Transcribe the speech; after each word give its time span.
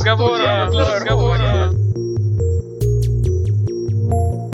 разговора. 0.00 0.68
Для 0.70 0.94
разговора. 0.94 1.59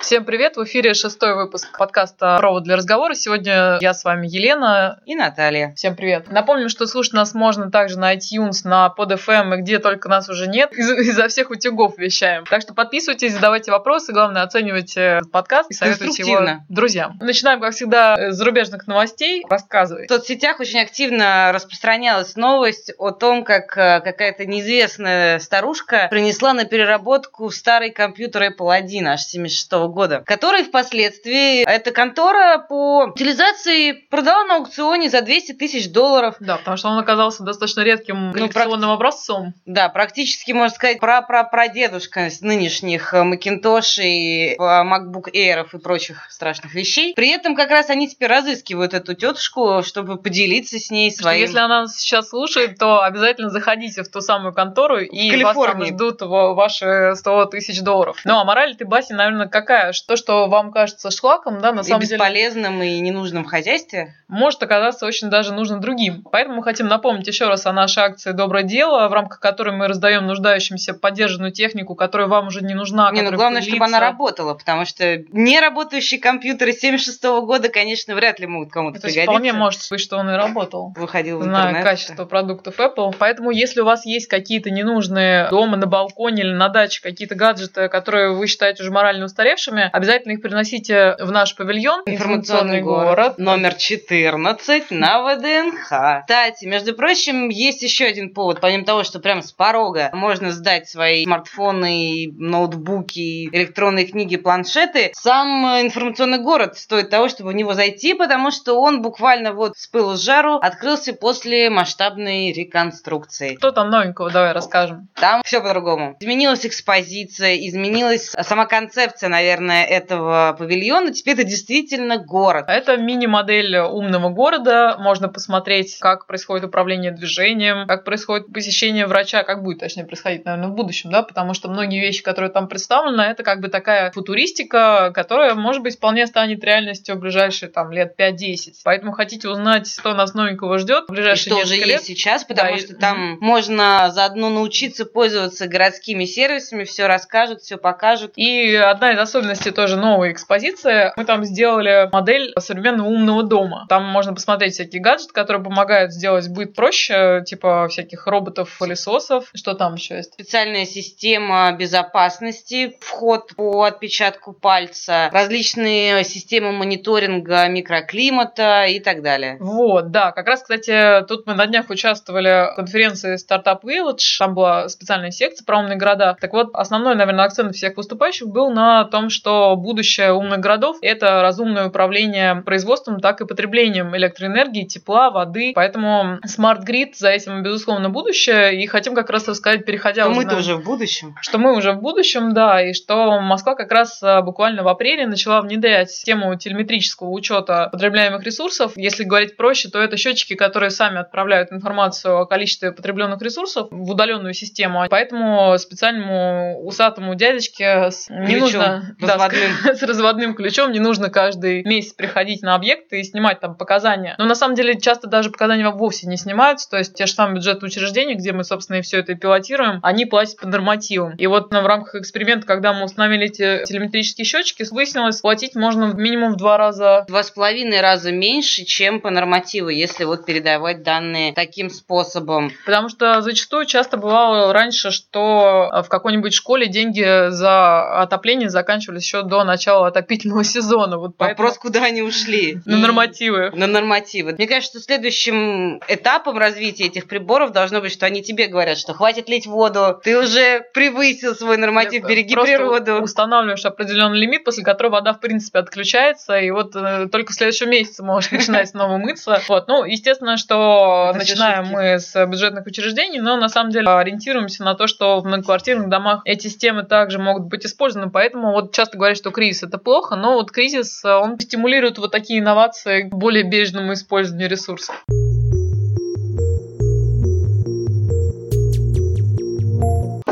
Всем 0.06 0.24
привет! 0.24 0.56
В 0.56 0.62
эфире 0.62 0.94
шестой 0.94 1.34
выпуск 1.34 1.76
подкаста 1.76 2.36
«Провод 2.38 2.62
для 2.62 2.76
разговора». 2.76 3.14
Сегодня 3.14 3.78
я 3.80 3.92
с 3.92 4.04
вами 4.04 4.28
Елена. 4.28 5.00
И 5.04 5.16
Наталья. 5.16 5.74
Всем 5.74 5.96
привет! 5.96 6.30
Напомню, 6.30 6.68
что 6.68 6.86
слушать 6.86 7.12
нас 7.12 7.34
можно 7.34 7.72
также 7.72 7.98
на 7.98 8.14
iTunes, 8.14 8.60
на 8.62 8.94
PodFM 8.96 9.52
и 9.56 9.62
где 9.62 9.80
только 9.80 10.08
нас 10.08 10.28
уже 10.28 10.46
нет. 10.46 10.72
Из- 10.74 11.08
изо 11.08 11.26
всех 11.26 11.50
утюгов 11.50 11.98
вещаем. 11.98 12.44
Так 12.44 12.62
что 12.62 12.72
подписывайтесь, 12.72 13.32
задавайте 13.32 13.72
вопросы. 13.72 14.12
Главное, 14.12 14.42
оценивайте 14.42 15.22
подкаст 15.32 15.72
и 15.72 15.74
советуйте 15.74 16.22
его 16.22 16.60
друзьям. 16.68 17.18
Начинаем, 17.20 17.60
как 17.60 17.74
всегда, 17.74 18.30
с 18.30 18.36
зарубежных 18.36 18.86
новостей. 18.86 19.44
Рассказывай. 19.50 20.06
В 20.06 20.08
соцсетях 20.08 20.60
очень 20.60 20.78
активно 20.78 21.50
распространялась 21.52 22.36
новость 22.36 22.92
о 22.96 23.10
том, 23.10 23.42
как 23.42 23.76
э, 23.76 24.00
какая-то 24.02 24.46
неизвестная 24.46 25.40
старушка 25.40 26.06
принесла 26.12 26.52
на 26.52 26.64
переработку 26.64 27.50
старый 27.50 27.90
компьютер 27.90 28.52
Apple 28.52 28.72
1 28.72 29.08
аж 29.08 29.20
76 29.24 29.72
года, 29.96 30.05
который 30.24 30.64
впоследствии 30.64 31.62
эта 31.64 31.90
контора 31.92 32.58
по 32.58 33.06
утилизации 33.06 33.92
продала 33.92 34.44
на 34.44 34.56
аукционе 34.56 35.08
за 35.08 35.22
200 35.22 35.52
тысяч 35.52 35.90
долларов. 35.90 36.36
Да, 36.40 36.56
потому 36.56 36.76
что 36.76 36.88
он 36.88 36.98
оказался 36.98 37.42
достаточно 37.42 37.80
редким 37.82 38.32
коллекционным 38.32 38.90
образцом. 38.90 39.54
Да, 39.64 39.88
практически, 39.88 40.52
можно 40.52 40.74
сказать, 40.74 40.98
пра-пра-прадедушка 41.00 42.30
с 42.30 42.40
нынешних 42.40 43.14
э, 43.14 43.22
Macintosh 43.22 44.02
и 44.02 44.54
э, 44.54 44.58
MacBook 44.58 45.32
Air 45.32 45.66
и 45.72 45.78
прочих 45.78 46.30
страшных 46.30 46.74
вещей. 46.74 47.14
При 47.14 47.30
этом 47.30 47.54
как 47.54 47.70
раз 47.70 47.90
они 47.90 48.08
теперь 48.08 48.28
разыскивают 48.28 48.94
эту 48.94 49.14
тетушку, 49.14 49.82
чтобы 49.82 50.16
поделиться 50.16 50.78
с 50.78 50.90
ней 50.90 51.10
Что 51.10 51.22
своим... 51.22 51.40
Если 51.40 51.58
она 51.58 51.82
нас 51.82 51.96
сейчас 51.96 52.30
слушает, 52.30 52.78
то 52.78 53.02
обязательно 53.02 53.50
заходите 53.50 54.02
в 54.02 54.08
ту 54.08 54.20
самую 54.20 54.52
контору, 54.52 54.98
и 54.98 55.42
вас 55.42 55.56
там 55.56 55.84
ждут 55.84 56.22
ва- 56.22 56.54
ваши 56.54 57.14
100 57.14 57.46
тысяч 57.46 57.80
долларов. 57.82 58.20
Ну, 58.24 58.38
а 58.38 58.44
мораль 58.44 58.72
этой 58.72 58.86
басни, 58.86 59.14
наверное, 59.14 59.48
какая? 59.48 59.85
Что, 59.92 60.16
что 60.16 60.46
вам 60.48 60.72
кажется 60.72 61.10
шлаком, 61.10 61.60
да, 61.60 61.72
на 61.72 61.80
и 61.80 61.84
самом 61.84 62.02
деле 62.02 62.16
бесполезным, 62.16 62.82
и 62.82 63.00
ненужным 63.00 63.44
в 63.44 63.48
хозяйстве. 63.48 64.14
может 64.28 64.62
оказаться 64.62 65.06
очень 65.06 65.30
даже 65.30 65.52
нужным 65.52 65.80
другим. 65.80 66.24
Поэтому 66.30 66.56
мы 66.56 66.62
хотим 66.62 66.88
напомнить 66.88 67.26
еще 67.26 67.46
раз 67.46 67.66
о 67.66 67.72
нашей 67.72 68.02
акции 68.02 68.32
«Доброе 68.32 68.64
дело», 68.64 69.08
в 69.08 69.12
рамках 69.12 69.40
которой 69.40 69.74
мы 69.74 69.88
раздаем 69.88 70.26
нуждающимся 70.26 70.94
поддержанную 70.94 71.52
технику, 71.52 71.94
которая 71.94 72.26
вам 72.28 72.48
уже 72.48 72.62
не 72.62 72.74
нужна. 72.74 73.10
не, 73.12 73.22
ну 73.22 73.32
главное, 73.32 73.62
чтобы 73.62 73.78
пылится. 73.78 73.96
она 73.96 74.06
работала, 74.10 74.54
потому 74.54 74.84
что 74.84 75.18
неработающие 75.32 76.20
компьютеры 76.20 76.72
76 76.72 77.22
года, 77.22 77.68
конечно, 77.68 78.14
вряд 78.14 78.40
ли 78.40 78.46
могут 78.46 78.72
кому-то 78.72 79.00
пригодиться. 79.00 79.22
вполне 79.22 79.52
может 79.52 79.80
быть, 79.90 80.00
что 80.00 80.16
он 80.16 80.30
и 80.30 80.34
работал. 80.34 80.92
Выходил 80.96 81.40
в 81.40 81.46
интернет. 81.46 81.82
качество 81.82 82.24
продуктов 82.24 82.78
Apple. 82.78 83.14
Поэтому, 83.18 83.50
если 83.50 83.80
у 83.80 83.84
вас 83.84 84.04
есть 84.06 84.28
какие-то 84.28 84.70
ненужные 84.70 85.48
дома, 85.50 85.76
на 85.76 85.86
балконе 85.86 86.42
или 86.42 86.52
на 86.52 86.68
даче 86.68 87.00
какие-то 87.02 87.34
гаджеты, 87.34 87.88
которые 87.88 88.32
вы 88.32 88.46
считаете 88.46 88.82
уже 88.82 88.90
морально 88.90 89.26
устаревшими, 89.26 89.75
обязательно 89.82 90.32
их 90.32 90.42
приносите 90.42 91.16
в 91.20 91.30
наш 91.30 91.54
павильон 91.54 92.02
Информационный 92.06 92.82
город. 92.82 93.38
Номер 93.38 93.74
14 93.74 94.90
на 94.90 95.22
ВДНХ. 95.22 96.20
Кстати, 96.22 96.64
между 96.64 96.94
прочим, 96.94 97.48
есть 97.48 97.82
еще 97.82 98.06
один 98.06 98.32
повод. 98.32 98.60
Помимо 98.60 98.84
того, 98.84 99.04
что 99.04 99.20
прям 99.20 99.42
с 99.42 99.52
порога 99.52 100.10
можно 100.12 100.50
сдать 100.50 100.88
свои 100.88 101.24
смартфоны, 101.24 102.32
ноутбуки, 102.36 103.48
электронные 103.48 104.06
книги, 104.06 104.36
планшеты, 104.36 105.10
сам 105.14 105.66
э, 105.66 105.82
информационный 105.82 106.38
город 106.38 106.76
стоит 106.78 107.10
того, 107.10 107.28
чтобы 107.28 107.50
в 107.50 107.54
него 107.54 107.74
зайти, 107.74 108.14
потому 108.14 108.50
что 108.50 108.80
он 108.80 109.02
буквально 109.02 109.52
вот 109.52 109.76
с 109.76 109.86
пылу 109.86 110.14
с 110.14 110.22
жару 110.22 110.56
открылся 110.56 111.12
после 111.12 111.70
масштабной 111.70 112.52
реконструкции. 112.52 113.56
Что 113.56 113.72
там 113.72 113.90
новенького? 113.90 114.30
Давай 114.30 114.52
расскажем. 114.52 115.08
Там 115.14 115.42
все 115.44 115.60
по-другому. 115.60 116.16
Изменилась 116.20 116.66
экспозиция, 116.66 117.56
изменилась 117.56 118.34
сама 118.40 118.66
концепция, 118.66 119.28
наверное, 119.28 119.65
этого 119.72 120.54
павильона. 120.58 121.12
Теперь 121.12 121.34
это 121.34 121.44
действительно 121.44 122.18
город. 122.18 122.66
Это 122.68 122.96
мини-модель 122.96 123.76
умного 123.78 124.28
города. 124.30 124.96
Можно 124.98 125.28
посмотреть, 125.28 125.98
как 126.00 126.26
происходит 126.26 126.64
управление 126.66 127.10
движением, 127.10 127.86
как 127.86 128.04
происходит 128.04 128.52
посещение 128.52 129.06
врача, 129.06 129.42
как 129.44 129.62
будет, 129.62 129.80
точнее, 129.80 130.04
происходить, 130.04 130.44
наверное, 130.44 130.68
в 130.68 130.74
будущем, 130.74 131.10
да, 131.10 131.22
потому 131.22 131.54
что 131.54 131.68
многие 131.68 132.00
вещи, 132.00 132.22
которые 132.22 132.50
там 132.50 132.68
представлены, 132.68 133.22
это 133.22 133.42
как 133.42 133.60
бы 133.60 133.68
такая 133.68 134.10
футуристика, 134.12 135.10
которая, 135.14 135.54
может 135.54 135.82
быть, 135.82 135.96
вполне 135.96 136.26
станет 136.26 136.62
реальностью 136.64 137.16
в 137.16 137.18
ближайшие 137.18 137.68
там 137.70 137.90
лет 137.92 138.14
5-10. 138.18 138.74
Поэтому 138.84 139.12
хотите 139.12 139.48
узнать, 139.48 139.88
что 139.90 140.14
нас 140.14 140.34
новенького 140.34 140.78
ждет 140.78 141.04
в 141.08 141.12
И 141.12 141.16
ближайшие 141.16 141.52
что 141.52 141.56
уже 141.62 141.74
несколько 141.74 141.86
лет? 141.88 141.94
есть 142.00 142.06
сейчас, 142.06 142.44
потому 142.44 142.70
Да, 142.70 142.76
и- 142.76 142.80
что 142.80 142.94
там 142.94 143.38
можно 143.40 144.10
заодно 144.12 144.50
научиться 144.50 145.04
пользоваться 145.06 145.66
городскими 145.68 146.24
сервисами, 146.24 146.84
все 146.84 147.06
расскажут, 147.06 147.62
все 147.62 147.76
покажут. 147.76 148.32
И 148.36 148.74
одна 148.74 149.12
из 149.12 149.18
особенностей 149.18 149.55
тоже 149.64 149.96
новой 149.96 150.32
экспозиции, 150.32 151.12
мы 151.16 151.24
там 151.24 151.44
сделали 151.44 152.08
модель 152.12 152.52
современного 152.58 153.08
умного 153.08 153.42
дома. 153.42 153.86
Там 153.88 154.04
можно 154.04 154.34
посмотреть 154.34 154.74
всякие 154.74 155.02
гаджеты, 155.02 155.32
которые 155.32 155.62
помогают 155.62 156.12
сделать 156.12 156.48
быт 156.48 156.74
проще, 156.74 157.42
типа 157.46 157.88
всяких 157.88 158.26
роботов-пылесосов. 158.26 159.50
Что 159.54 159.74
там 159.74 159.94
еще 159.94 160.16
есть? 160.16 160.32
Специальная 160.34 160.86
система 160.86 161.72
безопасности, 161.72 162.96
вход 163.00 163.54
по 163.56 163.84
отпечатку 163.84 164.52
пальца, 164.52 165.30
различные 165.32 166.24
системы 166.24 166.72
мониторинга 166.72 167.66
микроклимата 167.68 168.84
и 168.84 169.00
так 169.00 169.22
далее. 169.22 169.56
Вот, 169.60 170.10
да, 170.10 170.32
как 170.32 170.46
раз, 170.46 170.62
кстати, 170.62 171.24
тут 171.26 171.46
мы 171.46 171.54
на 171.54 171.66
днях 171.66 171.90
участвовали 171.90 172.72
в 172.72 172.76
конференции 172.76 173.36
Startup 173.36 173.80
Village, 173.82 174.38
там 174.38 174.54
была 174.54 174.88
специальная 174.88 175.30
секция 175.30 175.64
про 175.64 175.78
умные 175.78 175.96
города. 175.96 176.36
Так 176.40 176.52
вот, 176.52 176.70
основной, 176.74 177.14
наверное, 177.14 177.44
акцент 177.44 177.74
всех 177.74 177.96
выступающих 177.96 178.48
был 178.48 178.70
на 178.70 179.04
том, 179.04 179.30
что 179.30 179.45
будущее 179.76 180.32
умных 180.32 180.60
городов– 180.60 180.96
это 181.02 181.42
разумное 181.42 181.88
управление 181.88 182.56
производством, 182.56 183.20
так 183.20 183.40
и 183.40 183.46
потреблением 183.46 184.16
электроэнергии, 184.16 184.84
тепла, 184.84 185.30
воды. 185.30 185.72
Поэтому 185.74 186.38
Grid 186.86 187.14
за 187.14 187.30
этим, 187.30 187.62
безусловно, 187.62 188.10
будущее. 188.10 188.82
И 188.82 188.86
хотим 188.86 189.14
как 189.14 189.30
раз 189.30 189.48
рассказать, 189.48 189.84
переходя 189.84 190.26
уже 190.28 190.36
мы-то 190.36 190.52
на- 190.52 190.58
уже 190.58 190.76
в 190.76 190.84
будущем. 190.84 191.34
что 191.40 191.58
мы 191.58 191.76
уже 191.76 191.92
в 191.92 192.00
будущем, 192.00 192.54
да, 192.54 192.82
и 192.82 192.92
что 192.92 193.40
Москва 193.40 193.74
как 193.74 193.90
раз 193.92 194.22
а, 194.22 194.42
буквально 194.42 194.82
в 194.82 194.88
апреле 194.88 195.26
начала 195.26 195.60
внедрять 195.60 196.10
систему 196.10 196.56
телеметрического 196.56 197.30
учета 197.30 197.88
потребляемых 197.92 198.42
ресурсов. 198.44 198.92
Если 198.96 199.24
говорить 199.24 199.56
проще, 199.56 199.88
то 199.88 200.00
это 200.00 200.16
счетчики, 200.16 200.54
которые 200.54 200.90
сами 200.90 201.18
отправляют 201.18 201.72
информацию 201.72 202.38
о 202.38 202.46
количестве 202.46 202.92
потребленных 202.92 203.40
ресурсов 203.42 203.88
в 203.90 204.10
удаленную 204.10 204.54
систему. 204.54 205.04
Поэтому 205.08 205.76
специальному 205.78 206.82
усатому 206.84 207.34
дядечке 207.34 208.10
не 208.28 208.46
Ключом 208.46 208.60
нужно 208.60 209.16
да, 209.20 209.35
разводным. 209.36 209.70
с, 209.96 210.02
разводным 210.02 210.54
ключом 210.54 210.92
не 210.92 210.98
нужно 210.98 211.30
каждый 211.30 211.84
месяц 211.84 212.12
приходить 212.12 212.62
на 212.62 212.74
объект 212.74 213.12
и 213.12 213.22
снимать 213.22 213.60
там 213.60 213.74
показания. 213.76 214.34
Но 214.38 214.44
на 214.44 214.54
самом 214.54 214.74
деле 214.74 214.98
часто 214.98 215.28
даже 215.28 215.50
показания 215.50 215.88
вовсе 215.88 216.26
не 216.26 216.36
снимаются, 216.36 216.88
то 216.90 216.98
есть 216.98 217.14
те 217.14 217.26
же 217.26 217.32
самые 217.32 217.56
бюджетные 217.56 217.88
учреждения, 217.88 218.34
где 218.34 218.52
мы, 218.52 218.64
собственно, 218.64 218.98
и 218.98 219.02
все 219.02 219.18
это 219.18 219.34
пилотируем, 219.34 220.00
они 220.02 220.26
платят 220.26 220.58
по 220.58 220.66
нормативам. 220.66 221.34
И 221.36 221.46
вот 221.46 221.72
в 221.72 221.86
рамках 221.86 222.14
эксперимента, 222.16 222.66
когда 222.66 222.92
мы 222.92 223.04
установили 223.04 223.46
эти 223.46 223.84
телеметрические 223.84 224.44
счетчики, 224.44 224.84
выяснилось, 224.90 225.40
платить 225.40 225.74
можно 225.74 226.12
минимум 226.14 226.54
в 226.54 226.56
два 226.56 226.76
раза 226.76 227.24
Два 227.28 227.42
с 227.42 227.50
половиной 227.50 228.00
раза 228.00 228.32
меньше, 228.32 228.84
чем 228.84 229.20
по 229.20 229.30
нормативу, 229.30 229.88
если 229.88 230.24
вот 230.24 230.44
передавать 230.44 231.02
данные 231.02 231.52
таким 231.52 231.90
способом. 231.90 232.70
Потому 232.84 233.08
что 233.08 233.40
зачастую 233.40 233.86
часто 233.86 234.16
бывало 234.16 234.72
раньше, 234.72 235.10
что 235.10 235.90
в 236.04 236.08
какой-нибудь 236.08 236.54
школе 236.54 236.86
деньги 236.86 237.50
за 237.50 238.20
отопление 238.22 238.70
заканчивались 238.70 239.24
еще 239.26 239.42
до 239.42 239.64
начала 239.64 240.06
отопительного 240.08 240.64
сезона. 240.64 241.18
Вот 241.18 241.36
поэтому 241.36 241.66
Вопрос, 241.68 241.78
куда 241.78 242.04
они 242.04 242.22
ушли? 242.22 242.78
на 242.84 242.98
нормативы. 242.98 243.70
На 243.74 243.86
нормативы. 243.86 244.52
Мне 244.56 244.66
кажется, 244.66 244.98
что 244.98 245.04
следующим 245.06 246.00
этапом 246.08 246.58
развития 246.58 247.04
этих 247.06 247.26
приборов 247.26 247.72
должно 247.72 248.00
быть, 248.00 248.12
что 248.12 248.26
они 248.26 248.42
тебе 248.42 248.66
говорят, 248.66 248.98
что 248.98 249.12
хватит 249.12 249.48
лить 249.48 249.66
воду, 249.66 250.20
ты 250.22 250.38
уже 250.38 250.82
превысил 250.94 251.54
свой 251.54 251.76
норматив, 251.76 252.24
береги 252.26 252.54
Просто 252.54 252.76
природу. 252.76 253.22
устанавливаешь 253.22 253.84
определенный 253.84 254.38
лимит, 254.38 254.64
после 254.64 254.84
которого 254.84 255.16
вода, 255.16 255.32
в 255.32 255.40
принципе, 255.40 255.78
отключается, 255.80 256.58
и 256.58 256.70
вот 256.70 256.94
э, 256.94 257.28
только 257.30 257.52
в 257.52 257.54
следующем 257.54 257.90
месяце 257.90 258.22
можешь 258.22 258.50
начинать 258.52 258.88
снова 258.88 259.16
мыться. 259.18 259.60
Вот. 259.68 259.88
Ну, 259.88 260.04
естественно, 260.04 260.56
что 260.56 261.28
Это 261.30 261.38
начинаем 261.38 261.84
шутки. 261.84 261.94
мы 261.96 262.02
с 262.20 262.46
бюджетных 262.46 262.86
учреждений, 262.86 263.40
но 263.40 263.56
на 263.56 263.68
самом 263.68 263.90
деле 263.90 264.08
ориентируемся 264.08 264.84
на 264.84 264.94
то, 264.94 265.06
что 265.06 265.40
в 265.40 265.44
многоквартирных 265.46 266.08
домах 266.08 266.42
эти 266.44 266.68
системы 266.68 267.02
также 267.04 267.38
могут 267.38 267.64
быть 267.64 267.84
использованы, 267.86 268.30
поэтому 268.30 268.72
вот 268.72 268.92
часто 268.94 269.15
говорят, 269.16 269.36
что 269.36 269.50
кризис 269.50 269.82
это 269.82 269.98
плохо, 269.98 270.36
но 270.36 270.54
вот 270.54 270.70
кризис, 270.70 271.24
э, 271.24 271.32
он 271.32 271.58
стимулирует 271.58 272.18
вот 272.18 272.30
такие 272.30 272.60
инновации 272.60 273.22
к 273.22 273.34
более 273.34 273.64
бережному 273.64 274.12
использованию 274.12 274.68
ресурсов. 274.68 275.24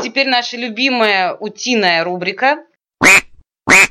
Теперь 0.01 0.27
наша 0.27 0.57
любимая 0.57 1.33
утиная 1.33 2.03
рубрика. 2.03 2.65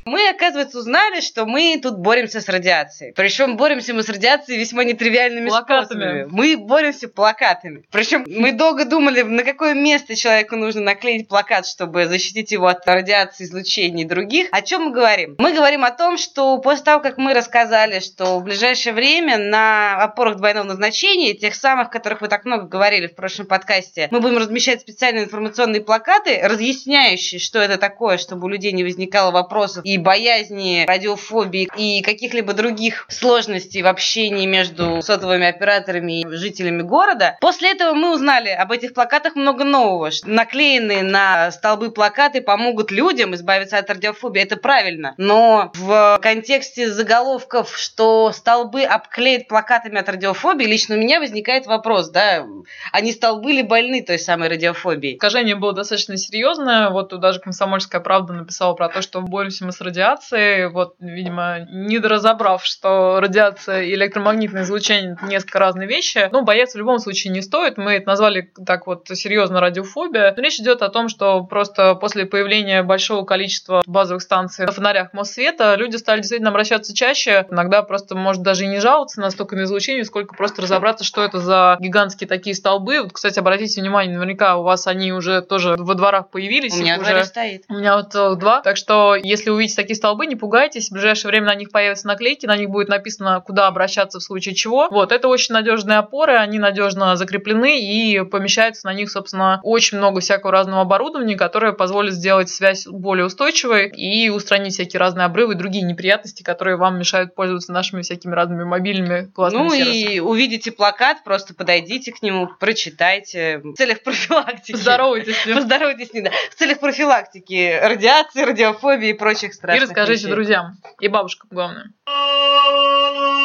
Мы, 0.05 0.29
оказывается, 0.29 0.79
узнали, 0.79 1.21
что 1.21 1.47
мы 1.47 1.79
тут 1.83 1.99
боремся 1.99 2.41
с 2.41 2.49
радиацией. 2.49 3.12
Причем 3.15 3.56
боремся 3.56 3.95
мы 3.95 4.03
с 4.03 4.09
радиацией 4.09 4.59
весьма 4.59 4.85
нетривиальными 4.85 5.49
Плакатами. 5.49 5.85
способами. 5.85 6.27
Мы 6.31 6.56
боремся 6.56 7.09
плакатами. 7.09 7.85
Причем 7.91 8.25
мы 8.29 8.53
долго 8.53 8.85
думали, 8.85 9.23
на 9.23 9.43
какое 9.43 9.75
место 9.75 10.15
человеку 10.15 10.56
нужно 10.56 10.83
наклеить 10.83 11.29
плакат, 11.29 11.67
чтобы 11.67 12.06
защитить 12.06 12.53
его 12.53 12.67
от 12.67 12.87
радиации, 12.87 13.45
излучений 13.45 14.05
и 14.05 14.06
других. 14.06 14.49
О 14.53 14.61
чем 14.61 14.85
мы 14.85 14.93
говорим? 14.93 15.37
Мы 15.39 15.53
говорим 15.53 15.85
о 15.85 15.91
том, 15.91 16.19
что 16.19 16.59
после 16.59 16.85
того, 16.85 17.03
как 17.03 17.17
мы 17.17 17.33
рассказали, 17.33 18.01
что 18.01 18.39
в 18.39 18.45
ближайшее 18.45 18.93
время 18.93 19.39
на 19.39 20.03
опорах 20.03 20.37
двойного 20.37 20.65
назначения, 20.65 21.35
тех 21.35 21.55
самых, 21.55 21.89
о 21.89 21.91
которых 21.91 22.21
вы 22.21 22.29
так 22.29 22.45
много 22.45 22.67
говорили 22.67 23.06
в 23.06 23.15
прошлом 23.15 23.47
подкасте, 23.47 24.09
мы 24.11 24.21
будем 24.21 24.37
размещать 24.37 24.81
специальные 24.83 25.25
информационные 25.25 25.83
плакаты, 25.83 26.41
разъясняющие, 26.43 27.41
что 27.41 27.59
это 27.59 27.79
такое, 27.79 28.19
чтобы 28.19 28.45
у 28.45 28.49
людей 28.49 28.73
не 28.73 28.85
возникало 28.85 29.31
вопросов 29.31 29.85
и 29.85 29.94
боязни, 29.99 30.85
радиофобии 30.87 31.69
и 31.76 32.02
каких-либо 32.02 32.52
других 32.52 33.06
сложностей 33.08 33.82
в 33.82 33.87
общении 33.87 34.46
между 34.46 35.02
сотовыми 35.02 35.46
операторами 35.46 36.20
и 36.20 36.37
жителями 36.37 36.82
города. 36.82 37.37
После 37.41 37.73
этого 37.73 37.94
мы 37.94 38.14
узнали 38.14 38.49
об 38.49 38.73
этих 38.73 38.94
плакатах 38.94 39.37
много 39.37 39.64
нового. 39.64 40.11
Наклеенные 40.25 41.02
на 41.02 41.50
столбы 41.50 41.91
плакаты 41.91 42.41
помогут 42.41 42.91
людям 42.91 43.35
избавиться 43.35 43.79
от 43.79 43.88
радиофобии. 43.88 44.43
Это 44.43 44.56
правильно. 44.56 45.14
Но 45.17 45.73
в 45.75 46.19
контексте 46.23 46.91
заголовков, 46.91 47.76
что 47.76 48.32
столбы 48.32 48.82
обклеят 48.82 49.49
плакатами 49.49 49.99
от 49.99 50.08
радиофобии, 50.08 50.64
лично 50.64 50.96
у 50.96 50.99
меня 50.99 51.20
возникает 51.20 51.67
вопрос, 51.67 52.11
да, 52.11 52.46
они 52.93 53.12
столбы 53.12 53.52
ли 53.52 53.62
больны 53.62 54.02
той 54.02 54.19
самой 54.19 54.49
радиофобией? 54.49 55.17
Искажение 55.17 55.56
было 55.56 55.73
достаточно 55.73 56.17
серьезное. 56.17 56.91
Вот 56.91 57.11
тут 57.11 57.20
даже 57.20 57.41
«Комсомольская 57.41 58.00
правда» 58.00 58.32
написала 58.32 58.75
про 58.75 58.88
то, 58.88 59.02
что 59.02 59.20
боремся 59.20 59.64
мы 59.64 59.73
с 59.73 59.81
радиацией. 59.84 60.69
Вот, 60.69 60.96
видимо, 61.00 61.60
недоразобрав, 61.70 62.64
что 62.64 63.20
радиация 63.20 63.82
и 63.82 63.94
электромагнитное 63.94 64.62
излучение– 64.62 65.12
это 65.19 65.26
несколько 65.26 65.58
разные 65.58 65.88
вещи. 65.88 66.28
Ну, 66.32 66.42
бояться 66.42 66.76
в 66.76 66.81
любом 66.81 66.98
случае 66.98 67.32
не 67.32 67.42
стоит. 67.42 67.76
Мы 67.76 67.92
это 67.92 68.08
назвали 68.08 68.52
так 68.66 68.86
вот 68.86 69.06
серьезно 69.08 69.60
радиофобия. 69.60 70.34
Но 70.36 70.42
речь 70.42 70.58
идет 70.58 70.82
о 70.82 70.88
том, 70.88 71.08
что 71.08 71.42
просто 71.44 71.94
после 71.94 72.26
появления 72.26 72.82
большого 72.82 73.25
количества 73.25 73.82
базовых 73.86 74.22
станций 74.22 74.66
на 74.66 74.72
фонарях 74.72 75.12
Моссвета 75.12 75.75
люди 75.76 75.96
стали 75.96 76.19
действительно 76.20 76.50
обращаться 76.50 76.94
чаще. 76.94 77.46
Иногда 77.50 77.82
просто, 77.82 78.14
может, 78.14 78.42
даже 78.42 78.64
и 78.64 78.69
не 78.69 78.81
жаловаться 78.81 79.20
настолько 79.20 79.56
на 79.56 79.64
излучение, 79.64 80.04
сколько 80.04 80.34
просто 80.34 80.62
разобраться, 80.62 81.04
что 81.04 81.22
это 81.22 81.38
за 81.38 81.76
гигантские 81.81 82.28
такие 82.28 82.54
столбы. 82.54 83.02
Вот, 83.02 83.12
кстати, 83.12 83.38
обратите 83.38 83.81
внимание, 83.81 84.14
наверняка 84.16 84.56
у 84.56 84.62
вас 84.62 84.86
они 84.86 85.12
уже 85.12 85.42
тоже 85.42 85.76
во 85.78 85.94
дворах 85.94 86.31
появились. 86.31 86.75
У 86.75 86.81
меня 86.81 86.98
уже 86.98 87.25
стоит. 87.25 87.64
у 87.69 87.75
меня 87.75 87.96
вот 87.96 88.12
целых 88.12 88.38
два. 88.38 88.60
Так 88.60 88.76
что, 88.76 89.14
если 89.16 89.50
увидите 89.50 89.74
такие 89.76 89.97
столбы, 89.97 90.26
не 90.26 90.37
пугайтесь. 90.37 90.88
В 90.88 90.93
ближайшее 90.93 91.31
время 91.31 91.47
на 91.47 91.55
них 91.55 91.71
появятся 91.71 92.06
наклейки, 92.06 92.47
на 92.47 92.56
них 92.56 92.71
будет 92.71 92.88
написано, 92.88 93.41
куда 93.41 93.67
обращаться 93.67 94.19
в 94.19 94.23
случае 94.23 94.55
чего. 94.55 94.88
Вот, 94.91 95.12
это 95.12 95.29
очень 95.29 95.55
надежные 95.55 95.99
опоры, 95.99 96.37
они 96.37 96.59
надежно 96.59 97.17
закреплены 97.17 97.81
и 97.81 98.23
помещается 98.25 98.87
на 98.87 98.94
них, 98.94 99.11
собственно, 99.11 99.61
очень 99.62 99.99
много 99.99 100.21
всякого 100.21 100.53
разного 100.53 100.82
оборудования, 100.82 101.37
которое 101.37 101.73
позволит 101.73 102.15
сделать 102.15 102.49
связь 102.49 102.87
более 102.87 103.26
устойчивой 103.26 103.88
и 103.91 104.29
устранить 104.29 104.75
всякие 104.75 105.00
разные 105.00 105.26
обрывы 105.26 105.55
и 105.55 105.56
другие 105.56 105.85
неприятности, 105.85 106.43
которые 106.43 106.77
вам 106.77 106.99
мешают 106.99 107.35
пользоваться 107.35 107.73
нашими 107.73 108.03
всякими 108.03 108.35
разными 108.35 108.65
мобильными 108.65 109.31
классными 109.35 109.65
Ну 109.65 109.70
сервисами. 109.70 110.15
и 110.15 110.20
увидите 110.20 110.73
плакат, 110.73 111.25
просто 111.25 111.55
подойдите 111.55 112.12
к 112.12 112.23
нему, 112.23 112.49
прочитайте 112.59 113.61
в 113.65 113.75
целях 113.75 114.03
профилактики. 114.03 114.77
Здоровайтесь 114.77 115.37
с 115.37 115.47
ним. 115.47 115.56
Поздоровайтесь 115.56 116.11
с 116.11 116.12
ним, 116.12 116.25
да. 116.25 116.31
В 116.50 116.55
целях 116.55 116.81
профилактики 116.81 117.79
радиации, 117.82 118.43
радиофобии 118.43 119.11
и 119.11 119.12
прочих 119.12 119.55
И 119.64 119.66
страшных 119.66 119.88
расскажите 119.88 120.22
вещей. 120.25 120.31
друзьям. 120.31 120.76
И 121.00 121.08
бабушкам, 121.08 121.49
главное. 121.50 121.90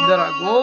Дорогой 0.08 0.59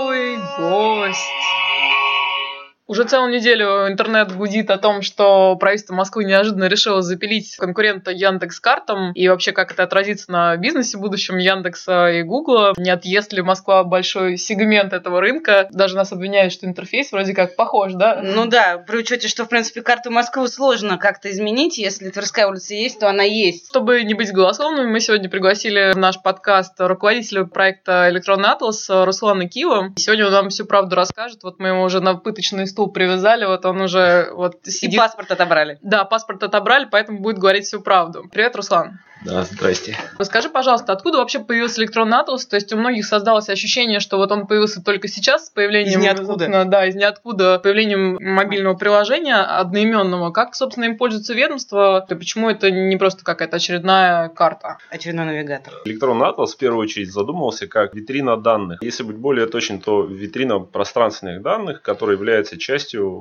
Уже 2.96 3.04
целую 3.04 3.30
неделю 3.30 3.88
интернет 3.88 4.34
гудит 4.34 4.70
о 4.70 4.78
том, 4.78 5.02
что 5.02 5.54
правительство 5.56 5.92
Москвы 5.92 6.24
неожиданно 6.24 6.64
решило 6.64 7.02
запилить 7.02 7.54
конкурента 7.56 8.10
Яндекс 8.10 8.58
картам 8.58 9.12
и 9.12 9.28
вообще 9.28 9.52
как 9.52 9.70
это 9.70 9.82
отразится 9.82 10.32
на 10.32 10.56
бизнесе 10.56 10.96
будущем 10.96 11.36
Яндекса 11.36 12.10
и 12.10 12.22
Гугла. 12.22 12.72
Не 12.78 12.88
отъест 12.88 13.34
ли 13.34 13.42
Москва 13.42 13.84
большой 13.84 14.38
сегмент 14.38 14.94
этого 14.94 15.20
рынка? 15.20 15.68
Даже 15.72 15.94
нас 15.94 16.10
обвиняют, 16.10 16.54
что 16.54 16.64
интерфейс 16.64 17.12
вроде 17.12 17.34
как 17.34 17.54
похож, 17.54 17.92
да? 17.92 18.22
Ну 18.22 18.46
да, 18.46 18.78
при 18.78 18.96
учете, 18.96 19.28
что, 19.28 19.44
в 19.44 19.50
принципе, 19.50 19.82
карту 19.82 20.10
Москвы 20.10 20.48
сложно 20.48 20.96
как-то 20.96 21.30
изменить. 21.30 21.76
Если 21.76 22.08
Тверская 22.08 22.46
улица 22.46 22.72
есть, 22.72 22.98
то 22.98 23.10
она 23.10 23.24
есть. 23.24 23.68
Чтобы 23.68 24.04
не 24.04 24.14
быть 24.14 24.32
голословными, 24.32 24.90
мы 24.90 25.00
сегодня 25.00 25.28
пригласили 25.28 25.92
в 25.92 25.98
наш 25.98 26.22
подкаст 26.22 26.72
руководителя 26.78 27.44
проекта 27.44 28.08
«Электронный 28.08 28.48
атлас» 28.48 28.86
Руслана 28.88 29.46
Кива. 29.46 29.92
Сегодня 29.98 30.28
он 30.28 30.32
нам 30.32 30.48
всю 30.48 30.64
правду 30.64 30.96
расскажет. 30.96 31.42
Вот 31.42 31.58
мы 31.58 31.68
его 31.68 31.82
уже 31.82 32.00
на 32.00 32.14
пыточный 32.14 32.66
стул 32.66 32.85
привязали, 32.88 33.44
вот 33.44 33.64
он 33.64 33.80
уже 33.80 34.30
вот 34.32 34.56
И 34.66 34.70
сидит. 34.70 34.98
паспорт 34.98 35.30
отобрали. 35.30 35.78
Да, 35.82 36.04
паспорт 36.04 36.42
отобрали, 36.42 36.86
поэтому 36.90 37.20
будет 37.20 37.38
говорить 37.38 37.64
всю 37.64 37.80
правду. 37.80 38.24
Привет, 38.30 38.56
Руслан. 38.56 39.00
Да, 39.24 39.42
здрасте. 39.44 39.96
Расскажи, 40.18 40.50
пожалуйста, 40.50 40.92
откуда 40.92 41.18
вообще 41.18 41.38
появился 41.40 41.80
электронный 41.80 42.18
атлас? 42.18 42.46
То 42.46 42.56
есть 42.56 42.72
у 42.72 42.76
многих 42.76 43.06
создалось 43.06 43.48
ощущение, 43.48 43.98
что 43.98 44.18
вот 44.18 44.30
он 44.30 44.46
появился 44.46 44.84
только 44.84 45.08
сейчас 45.08 45.46
с 45.46 45.50
появлением... 45.50 46.00
Из 46.00 46.04
ниоткуда. 46.04 46.64
Да, 46.66 46.86
из 46.86 46.94
ниоткуда, 46.94 47.58
появлением 47.58 48.18
мобильного 48.20 48.74
приложения 48.74 49.36
одноименного. 49.36 50.30
Как, 50.32 50.54
собственно, 50.54 50.84
им 50.84 50.98
пользуется 50.98 51.32
ведомство? 51.34 52.06
И 52.08 52.14
почему 52.14 52.50
это 52.50 52.70
не 52.70 52.96
просто 52.98 53.24
какая-то 53.24 53.56
очередная 53.56 54.28
карта? 54.28 54.78
Очередной 54.90 55.24
навигатор. 55.24 55.72
Электронный 55.86 56.28
атлас 56.28 56.54
в 56.54 56.58
первую 56.58 56.82
очередь 56.82 57.10
задумывался 57.10 57.66
как 57.66 57.94
витрина 57.94 58.36
данных. 58.36 58.82
Если 58.82 59.02
быть 59.02 59.16
более 59.16 59.46
точным, 59.46 59.80
то 59.80 60.02
витрина 60.02 60.60
пространственных 60.60 61.42
данных, 61.42 61.80
которая 61.82 62.16
является 62.16 62.58
частью 62.58 62.75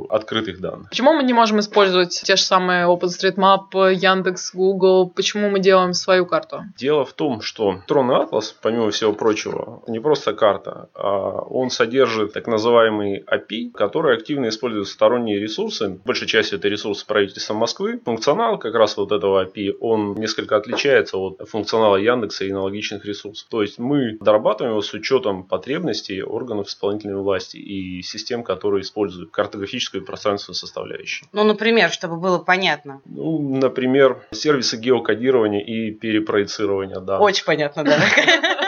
открытых 0.09 0.59
данных. 0.59 0.89
Почему 0.89 1.13
мы 1.13 1.23
не 1.23 1.33
можем 1.33 1.59
использовать 1.59 2.21
те 2.23 2.35
же 2.35 2.43
самые 2.43 2.87
OpenStreetMap, 2.87 3.93
Яндекс, 3.93 4.53
Google? 4.53 5.09
Почему 5.09 5.49
мы 5.49 5.59
делаем 5.59 5.93
свою 5.93 6.25
карту? 6.25 6.63
Дело 6.77 7.05
в 7.05 7.13
том, 7.13 7.41
что 7.41 7.75
электронный 7.75 8.17
атлас, 8.17 8.55
помимо 8.61 8.91
всего 8.91 9.13
прочего, 9.13 9.83
не 9.87 9.99
просто 9.99 10.33
карта, 10.33 10.89
а 10.93 11.41
он 11.41 11.69
содержит 11.69 12.33
так 12.33 12.47
называемый 12.47 13.23
API, 13.23 13.71
который 13.71 14.15
активно 14.15 14.49
использует 14.49 14.87
сторонние 14.87 15.39
ресурсы. 15.39 15.99
Большей 16.05 16.27
частью 16.27 16.59
это 16.59 16.67
ресурсы 16.67 17.05
правительства 17.05 17.53
Москвы. 17.53 17.99
Функционал 18.03 18.57
как 18.57 18.75
раз 18.75 18.97
вот 18.97 19.11
этого 19.11 19.45
API, 19.45 19.73
он 19.79 20.15
несколько 20.15 20.57
отличается 20.57 21.17
от 21.17 21.47
функционала 21.47 21.97
Яндекса 21.97 22.45
и 22.45 22.51
аналогичных 22.51 23.05
ресурсов. 23.05 23.47
То 23.49 23.61
есть 23.61 23.79
мы 23.79 24.17
дорабатываем 24.19 24.73
его 24.73 24.81
с 24.81 24.93
учетом 24.93 25.43
потребностей 25.43 26.21
органов 26.21 26.67
исполнительной 26.67 27.15
власти 27.15 27.57
и 27.57 28.01
систем, 28.01 28.43
которые 28.43 28.81
используют 28.81 29.31
картографическую 29.45 30.01
и 30.01 30.05
пространственную 30.05 30.55
составляющую. 30.55 31.27
Ну, 31.31 31.43
например, 31.43 31.91
чтобы 31.91 32.17
было 32.17 32.39
понятно. 32.39 33.01
Ну, 33.05 33.57
например, 33.57 34.23
сервисы 34.31 34.77
геокодирования 34.77 35.63
и 35.63 35.91
перепроецирования 35.91 36.99
данных. 36.99 37.21
Очень 37.21 37.45
понятно, 37.45 37.83
да. 37.83 37.97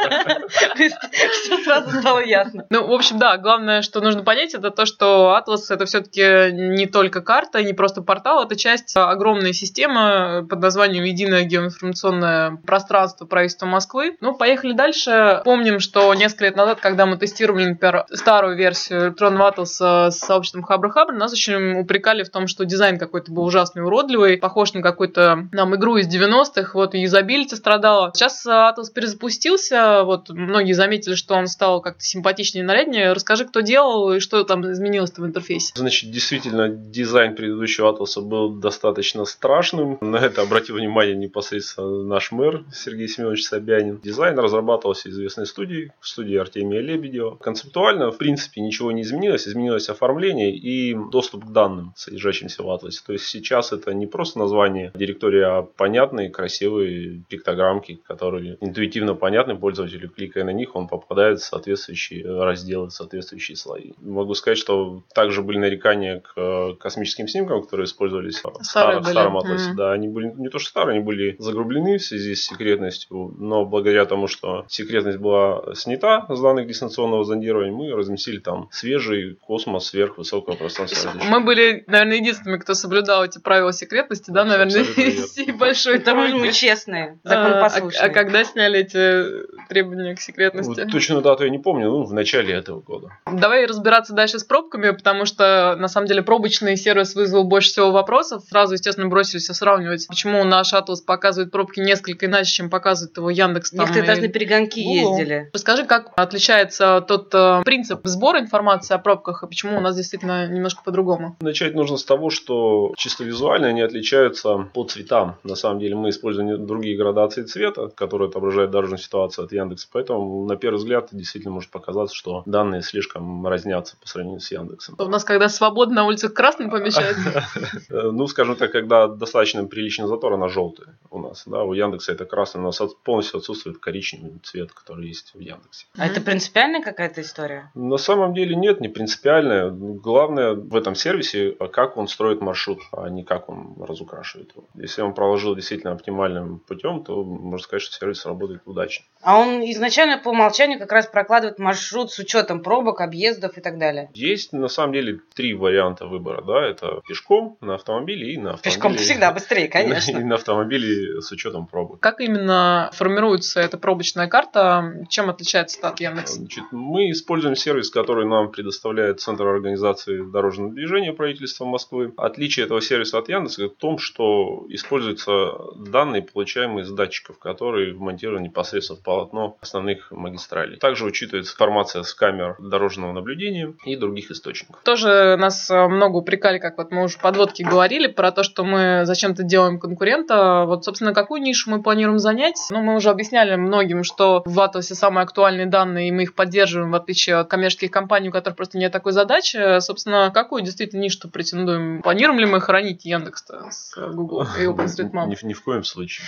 Все 0.76 1.64
сразу 1.64 2.00
стало 2.00 2.20
ясно. 2.20 2.66
Ну, 2.70 2.88
в 2.88 2.92
общем, 2.92 3.20
да, 3.20 3.38
главное, 3.38 3.82
что 3.82 4.02
нужно 4.02 4.24
понять, 4.24 4.54
это 4.54 4.72
то, 4.72 4.86
что 4.86 5.38
Atlas 5.38 5.64
это 5.70 5.86
все-таки 5.86 6.52
не 6.52 6.86
только 6.86 7.22
карта, 7.22 7.64
не 7.64 7.74
просто 7.74 8.02
портал, 8.02 8.44
это 8.44 8.56
часть 8.56 8.96
огромной 8.96 9.54
системы 9.54 10.46
под 10.48 10.60
названием 10.60 11.04
Единое 11.04 11.44
геоинформационное 11.44 12.58
пространство 12.66 13.26
правительства 13.26 13.66
Москвы. 13.66 14.18
Ну, 14.22 14.36
поехали 14.36 14.74
дальше. 14.74 15.42
Помним, 15.46 15.80
что 15.80 16.14
несколько 16.14 16.46
лет 16.46 16.56
назад, 16.56 16.80
когда 16.80 17.06
мы 17.06 17.18
тестировали, 17.18 17.66
например, 17.66 18.06
старую 18.12 18.56
версию 18.58 19.08
электронного 19.08 19.52
Atlas 19.52 20.12
с 20.12 20.12
сообществом 20.12 20.64
Хабр 20.64 20.90
Хабр, 20.90 21.14
нас 21.14 21.32
очень 21.34 21.80
упрекали 21.80 22.24
в 22.24 22.30
том, 22.30 22.48
что 22.48 22.66
дизайн 22.66 22.98
какой-то 22.98 23.32
был 23.32 23.44
ужасный, 23.44 23.84
уродливый, 23.84 24.38
похож 24.38 24.74
на 24.74 24.82
какую-то 24.82 25.48
нам 25.52 25.76
игру 25.76 25.98
из 25.98 26.08
90-х, 26.08 26.72
вот 26.74 26.96
и 26.96 27.00
юзабилити 27.00 27.56
страдала. 27.56 28.12
Сейчас 28.14 28.46
Atlas 28.46 28.92
перезапустился, 28.94 29.97
вот 30.04 30.30
многие 30.30 30.74
заметили, 30.74 31.16
что 31.16 31.36
он 31.36 31.48
стал 31.48 31.82
как-то 31.82 32.04
симпатичнее 32.04 32.64
и 32.64 32.66
наряднее. 32.66 33.14
Расскажи, 33.14 33.46
кто 33.46 33.62
делал 33.62 34.14
и 34.14 34.20
что 34.20 34.44
там 34.44 34.70
изменилось-то 34.72 35.22
в 35.22 35.26
интерфейсе. 35.26 35.74
Значит, 35.76 36.12
действительно, 36.12 36.70
дизайн 36.70 37.36
предыдущего 37.36 37.90
Атласа 37.90 38.22
был 38.22 38.50
достаточно 38.54 39.26
страшным. 39.26 39.98
На 40.02 40.18
это 40.18 40.42
обратил 40.42 40.76
внимание 40.76 41.16
непосредственно 41.16 42.04
наш 42.04 42.32
мэр 42.32 42.66
Сергей 42.74 43.08
Семенович 43.08 43.46
Собянин. 43.46 44.00
Дизайн 44.04 44.38
разрабатывался 44.38 45.10
известной 45.10 45.46
студией, 45.46 45.92
студией 46.02 46.40
Артемия 46.40 46.82
Лебедева. 46.82 47.36
Концептуально, 47.38 48.12
в 48.12 48.18
принципе, 48.18 48.62
ничего 48.62 48.92
не 48.92 49.02
изменилось. 49.02 49.48
Изменилось 49.48 49.90
оформление 49.90 50.56
и 50.56 50.96
доступ 51.12 51.46
к 51.46 51.52
данным, 51.52 51.94
содержащимся 51.96 52.64
в 52.64 52.70
Атласе. 52.70 53.02
То 53.06 53.14
есть 53.14 53.26
сейчас 53.26 53.72
это 53.72 53.94
не 53.94 54.08
просто 54.08 54.40
название 54.40 54.92
директории, 54.96 55.42
а 55.42 55.62
понятные, 55.62 56.30
красивые 56.30 57.24
пиктограммки, 57.30 58.00
которые 58.08 58.58
интуитивно 58.62 59.14
понятны 59.16 59.56
пользователю 59.56 59.87
пользователю, 59.88 60.10
кликая 60.10 60.44
на 60.44 60.52
них, 60.52 60.76
он 60.76 60.88
попадает 60.88 61.40
в 61.40 61.46
соответствующие 61.46 62.26
разделы, 62.44 62.88
в 62.88 62.92
соответствующие 62.92 63.56
слои. 63.56 63.92
Могу 64.02 64.34
сказать, 64.34 64.58
что 64.58 65.04
также 65.14 65.42
были 65.42 65.58
нарекания 65.58 66.20
к 66.20 66.34
э, 66.36 66.74
космическим 66.80 67.28
снимкам, 67.28 67.64
которые 67.64 67.86
использовались 67.86 68.36
в 68.44 68.64
старом, 68.64 69.04
старом 69.04 69.38
атласе. 69.38 69.72
Mm-hmm. 69.72 69.76
Да, 69.76 69.92
они 69.92 70.08
были 70.08 70.34
не 70.36 70.50
то 70.50 70.60
что 70.60 70.70
старые, 70.70 70.96
они 70.96 71.04
были 71.04 71.36
загрублены 71.40 71.98
в 71.98 72.04
связи 72.04 72.36
с 72.36 72.46
секретностью, 72.46 73.36
но 73.38 73.66
благодаря 73.66 74.06
тому, 74.06 74.28
что 74.28 74.66
секретность 74.68 75.18
была 75.18 75.74
снята 75.74 76.26
с 76.30 76.42
данных 76.42 76.68
дистанционного 76.68 77.24
зондирования, 77.24 77.74
мы 77.74 77.92
разместили 77.96 78.40
там 78.40 78.70
свежий 78.72 79.38
космос 79.42 79.88
сверхвысокого 79.88 80.56
пространства. 80.56 81.14
Мы 81.30 81.42
были, 81.42 81.84
наверное, 81.88 82.18
единственными, 82.18 82.60
кто 82.60 82.74
соблюдал 82.74 83.26
эти 83.26 83.40
правила 83.40 83.74
секретности, 83.74 84.32
да, 84.32 84.44
наверное, 84.44 84.84
всей 85.28 85.52
большой 85.52 86.00
Потому 86.00 86.28
что 86.28 86.38
мы 86.38 86.52
честные, 86.52 87.20
законопослушные. 87.24 88.02
А, 88.02 88.06
а 88.06 88.10
когда 88.10 88.44
сняли 88.44 88.80
эти 88.80 89.48
требования 89.78 90.16
к 90.16 90.20
секретности? 90.20 90.82
Вот, 90.82 90.92
точно 90.92 91.22
дату 91.22 91.44
я 91.44 91.50
не 91.50 91.60
помню, 91.60 91.90
ну, 91.90 92.04
в 92.04 92.14
начале 92.14 92.54
этого 92.54 92.82
года. 92.82 93.10
Давай 93.32 93.66
разбираться 93.66 94.14
дальше 94.14 94.40
с 94.40 94.44
пробками, 94.44 94.92
потому 94.92 95.26
что, 95.26 95.76
на 95.78 95.88
самом 95.88 96.08
деле, 96.08 96.24
пробочный 96.24 96.76
сервис 96.78 97.16
вызвал 97.16 97.44
больше 97.44 97.70
всего 97.70 97.92
вопросов. 97.92 98.44
Сразу, 98.50 98.74
естественно, 98.74 99.08
бросились 99.08 99.46
сравнивать, 99.46 100.08
почему 100.08 100.44
наш 100.44 100.74
Атлас 100.74 101.02
показывает 101.02 101.52
пробки 101.52 101.80
несколько 101.80 102.26
иначе, 102.26 102.52
чем 102.52 102.70
показывает 102.70 103.16
его 103.18 103.30
Яндекс. 103.30 103.74
Некоторые 103.74 104.04
даже 104.04 104.22
на 104.22 104.28
перегонки 104.28 104.80
Google. 104.80 105.18
ездили. 105.18 105.50
Расскажи, 105.54 105.86
как 105.86 106.12
отличается 106.16 107.04
тот 107.08 107.34
э, 107.34 107.62
принцип 107.64 108.02
сбора 108.04 108.40
информации 108.40 108.94
о 108.94 108.98
пробках 108.98 109.44
и 109.44 109.48
почему 109.48 109.78
у 109.78 109.82
нас 109.82 109.96
действительно 109.96 110.48
немножко 110.48 110.82
по-другому? 110.84 111.38
Начать 111.42 111.76
нужно 111.76 111.98
с 111.98 112.04
того, 112.04 112.30
что 112.30 112.94
чисто 112.98 113.24
визуально 113.24 113.68
они 113.68 113.82
отличаются 113.82 114.70
по 114.74 114.84
цветам. 114.86 115.38
На 115.44 115.56
самом 115.56 115.80
деле 115.80 115.96
мы 115.96 116.10
используем 116.10 116.66
другие 116.66 116.98
градации 116.98 117.44
цвета, 117.44 117.90
которые 117.90 118.30
отображают 118.30 118.72
дорожную 118.72 119.00
ситуацию 119.00 119.46
от 119.46 119.54
Яндекса. 119.68 119.88
Поэтому 119.92 120.46
на 120.46 120.56
первый 120.56 120.78
взгляд 120.78 121.10
действительно 121.12 121.54
может 121.54 121.72
показаться, 121.72 122.16
что 122.16 122.44
данные 122.46 122.82
слишком 122.82 123.46
разнятся 123.46 123.98
по 123.98 124.08
сравнению 124.08 124.40
с 124.40 124.52
Яндексом. 124.52 124.96
У 124.98 125.06
нас 125.06 125.24
когда 125.24 125.50
свободно 125.50 125.96
на 125.96 126.06
улицах 126.06 126.34
красным 126.34 126.70
помещается? 126.70 127.46
Ну, 127.90 128.28
скажем 128.28 128.56
так, 128.56 128.72
когда 128.72 129.08
достаточно 129.08 129.66
приличный 129.66 130.08
затор, 130.08 130.34
она 130.34 130.48
желтая 130.48 130.98
у 131.10 131.20
нас. 131.20 131.44
Да, 131.46 131.64
у 131.64 131.74
Яндекса 131.74 132.12
это 132.14 132.26
красный, 132.26 132.62
у 132.62 132.64
нас 132.64 132.80
полностью 133.04 133.38
отсутствует 133.38 133.80
коричневый 133.80 134.40
цвет, 134.44 134.72
который 134.72 135.08
есть 135.08 135.34
в 135.34 135.40
Яндексе. 135.40 135.88
А 135.98 136.06
это 136.06 136.22
принципиальная 136.22 136.82
какая-то 136.82 137.22
история? 137.22 137.72
На 137.76 137.98
самом 137.98 138.34
деле 138.34 138.56
нет, 138.56 138.82
не 138.82 138.90
принципиальная. 138.90 139.70
Главное 139.70 140.54
в 140.54 140.76
этом 140.76 140.96
сервисе, 140.96 141.52
как 141.72 141.98
он 141.98 142.08
строит 142.08 142.42
маршрут, 142.42 142.80
а 142.92 143.10
не 143.10 143.24
как 143.24 143.50
он 143.50 143.76
разукрашивает 143.80 144.52
его. 144.56 144.66
Если 144.76 145.02
он 145.02 145.14
проложил 145.14 145.56
действительно 145.56 145.94
оптимальным 145.94 146.60
путем, 146.60 147.04
то 147.04 147.24
можно 147.24 147.64
сказать, 147.64 147.82
что 147.82 147.96
сервис 147.96 148.26
работает 148.26 148.62
удачно. 148.66 149.06
А 149.22 149.40
он 149.40 149.57
изначально 149.64 150.18
по 150.18 150.30
умолчанию 150.30 150.80
как 150.80 150.92
раз 150.92 151.08
прокладывает 151.08 151.60
маршрут 151.60 152.12
с 152.12 152.20
учетом 152.20 152.62
пробок, 152.62 153.02
объездов 153.02 153.58
и 153.58 153.62
так 153.62 153.78
далее? 153.78 154.10
Есть 154.14 154.54
на 154.54 154.68
самом 154.68 154.94
деле 154.94 155.20
три 155.36 155.54
варианта 155.54 156.06
выбора. 156.06 156.42
Да? 156.42 156.66
Это 156.66 157.02
пешком, 157.08 157.58
на 157.62 157.76
автомобиле 157.76 158.34
и 158.34 158.38
на 158.38 158.54
автомобиле. 158.54 158.76
Пешком 158.76 158.96
всегда 158.96 159.32
быстрее, 159.32 159.68
конечно. 159.68 160.18
И 160.18 160.24
на 160.24 160.36
автомобиле 160.36 161.22
с 161.22 161.32
учетом 161.32 161.68
пробок. 161.68 162.00
Как 162.00 162.22
именно 162.22 162.90
формируется 162.94 163.60
эта 163.60 163.78
пробочная 163.78 164.28
карта? 164.28 165.06
Чем 165.10 165.30
отличается 165.30 165.80
от 165.88 166.00
Яндекса? 166.00 166.36
Значит, 166.36 166.64
мы 166.72 167.12
используем 167.12 167.56
сервис, 167.56 167.90
который 167.90 168.26
нам 168.26 168.52
предоставляет 168.52 169.20
Центр 169.20 169.48
организации 169.48 170.22
дорожного 170.32 170.72
движения 170.72 171.14
правительства 171.14 171.66
Москвы. 171.66 172.14
Отличие 172.18 172.66
этого 172.66 172.82
сервиса 172.82 173.20
от 173.20 173.30
Яндекса 173.30 173.70
в 173.70 173.76
том, 173.76 173.98
что 173.98 174.66
используются 174.70 175.52
данные, 175.76 176.22
получаемые 176.22 176.86
с 176.86 176.92
датчиков, 176.92 177.40
которые 177.40 177.94
вмонтированы 177.94 178.46
непосредственно 178.46 179.00
в 179.00 179.04
полотно 179.04 179.47
основных 179.62 180.12
магистралей. 180.12 180.78
Также 180.78 181.06
учитывается 181.06 181.54
информация 181.54 182.04
с 182.04 182.14
камер 182.14 182.56
дорожного 182.60 183.14
наблюдения 183.14 183.74
и 183.86 183.96
других 183.96 184.32
источников. 184.32 184.82
Тоже 184.84 185.36
нас 185.38 185.70
э, 185.70 185.88
много 185.88 186.18
упрекали, 186.18 186.60
как 186.60 186.78
вот 186.78 186.92
мы 186.92 187.04
уже 187.04 187.18
в 187.18 187.22
подводке 187.22 187.64
говорили, 187.64 188.08
про 188.08 188.32
то, 188.32 188.44
что 188.44 188.64
мы 188.64 189.02
зачем-то 189.06 189.44
делаем 189.44 189.80
конкурента. 189.80 190.66
Вот, 190.66 190.86
собственно, 190.86 191.14
какую 191.14 191.42
нишу 191.42 191.70
мы 191.70 191.82
планируем 191.82 192.20
занять? 192.20 192.58
Ну, 192.70 192.82
мы 192.82 192.96
уже 192.96 193.10
объясняли 193.10 193.56
многим, 193.56 194.04
что 194.04 194.44
в 194.46 194.60
Атласе 194.60 194.96
самые 194.96 195.24
актуальные 195.24 195.68
данные, 195.68 196.10
и 196.10 196.12
мы 196.12 196.24
их 196.24 196.36
поддерживаем, 196.36 196.92
в 196.92 196.96
отличие 196.96 197.38
от 197.38 197.50
коммерческих 197.50 197.92
компаний, 197.92 198.30
у 198.30 198.32
которых 198.32 198.58
просто 198.58 198.78
нет 198.78 198.92
такой 198.92 199.12
задачи. 199.12 199.80
Собственно, 199.80 200.32
какую 200.34 200.64
действительно 200.64 201.02
нишу 201.02 201.30
претендуем? 201.30 202.02
Планируем 202.02 202.40
ли 202.40 202.46
мы 202.46 202.62
хранить 202.62 203.06
Яндекс 203.06 203.46
с 203.70 203.94
Google 203.96 204.44
и 204.60 204.66
OpenStreetMap? 204.66 205.28
Ни, 205.28 205.46
ни 205.46 205.54
в 205.54 205.64
коем 205.64 205.84
случае. 205.84 206.26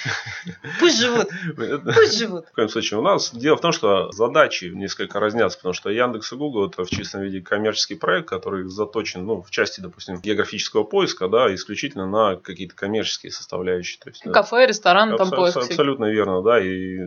Пусть 0.80 1.00
живут. 1.00 1.28
Пусть 1.96 2.18
живут. 2.18 2.46
В 2.48 2.54
коем 2.54 2.70
случае. 2.70 2.99
У 3.00 3.02
нас 3.02 3.34
дело 3.34 3.56
в 3.56 3.62
том, 3.62 3.72
что 3.72 4.12
задачи 4.12 4.66
несколько 4.66 5.22
разнятся, 5.22 5.58
потому 5.58 5.74
что 5.74 5.90
Яндекс 5.90 6.34
и 6.34 6.36
Google 6.36 6.68
это 6.68 6.84
в 6.84 6.90
чистом 6.90 7.22
виде 7.22 7.40
коммерческий 7.40 7.96
проект, 7.96 8.28
который 8.28 8.68
заточен, 8.68 9.26
ну, 9.26 9.42
в 9.42 9.50
части, 9.52 9.80
допустим, 9.80 10.20
географического 10.20 10.84
поиска, 10.84 11.30
да, 11.30 11.54
исключительно 11.56 12.08
на 12.08 12.36
какие-то 12.36 12.76
коммерческие 12.76 13.32
составляющие. 13.32 14.00
То 14.04 14.10
есть, 14.10 14.24
Кафе, 14.24 14.68
ресторан, 14.68 15.16
там 15.16 15.32
поиск. 15.32 15.58
Абсолютно 15.58 16.12
верно, 16.12 16.42
да, 16.42 16.60
и 16.60 17.00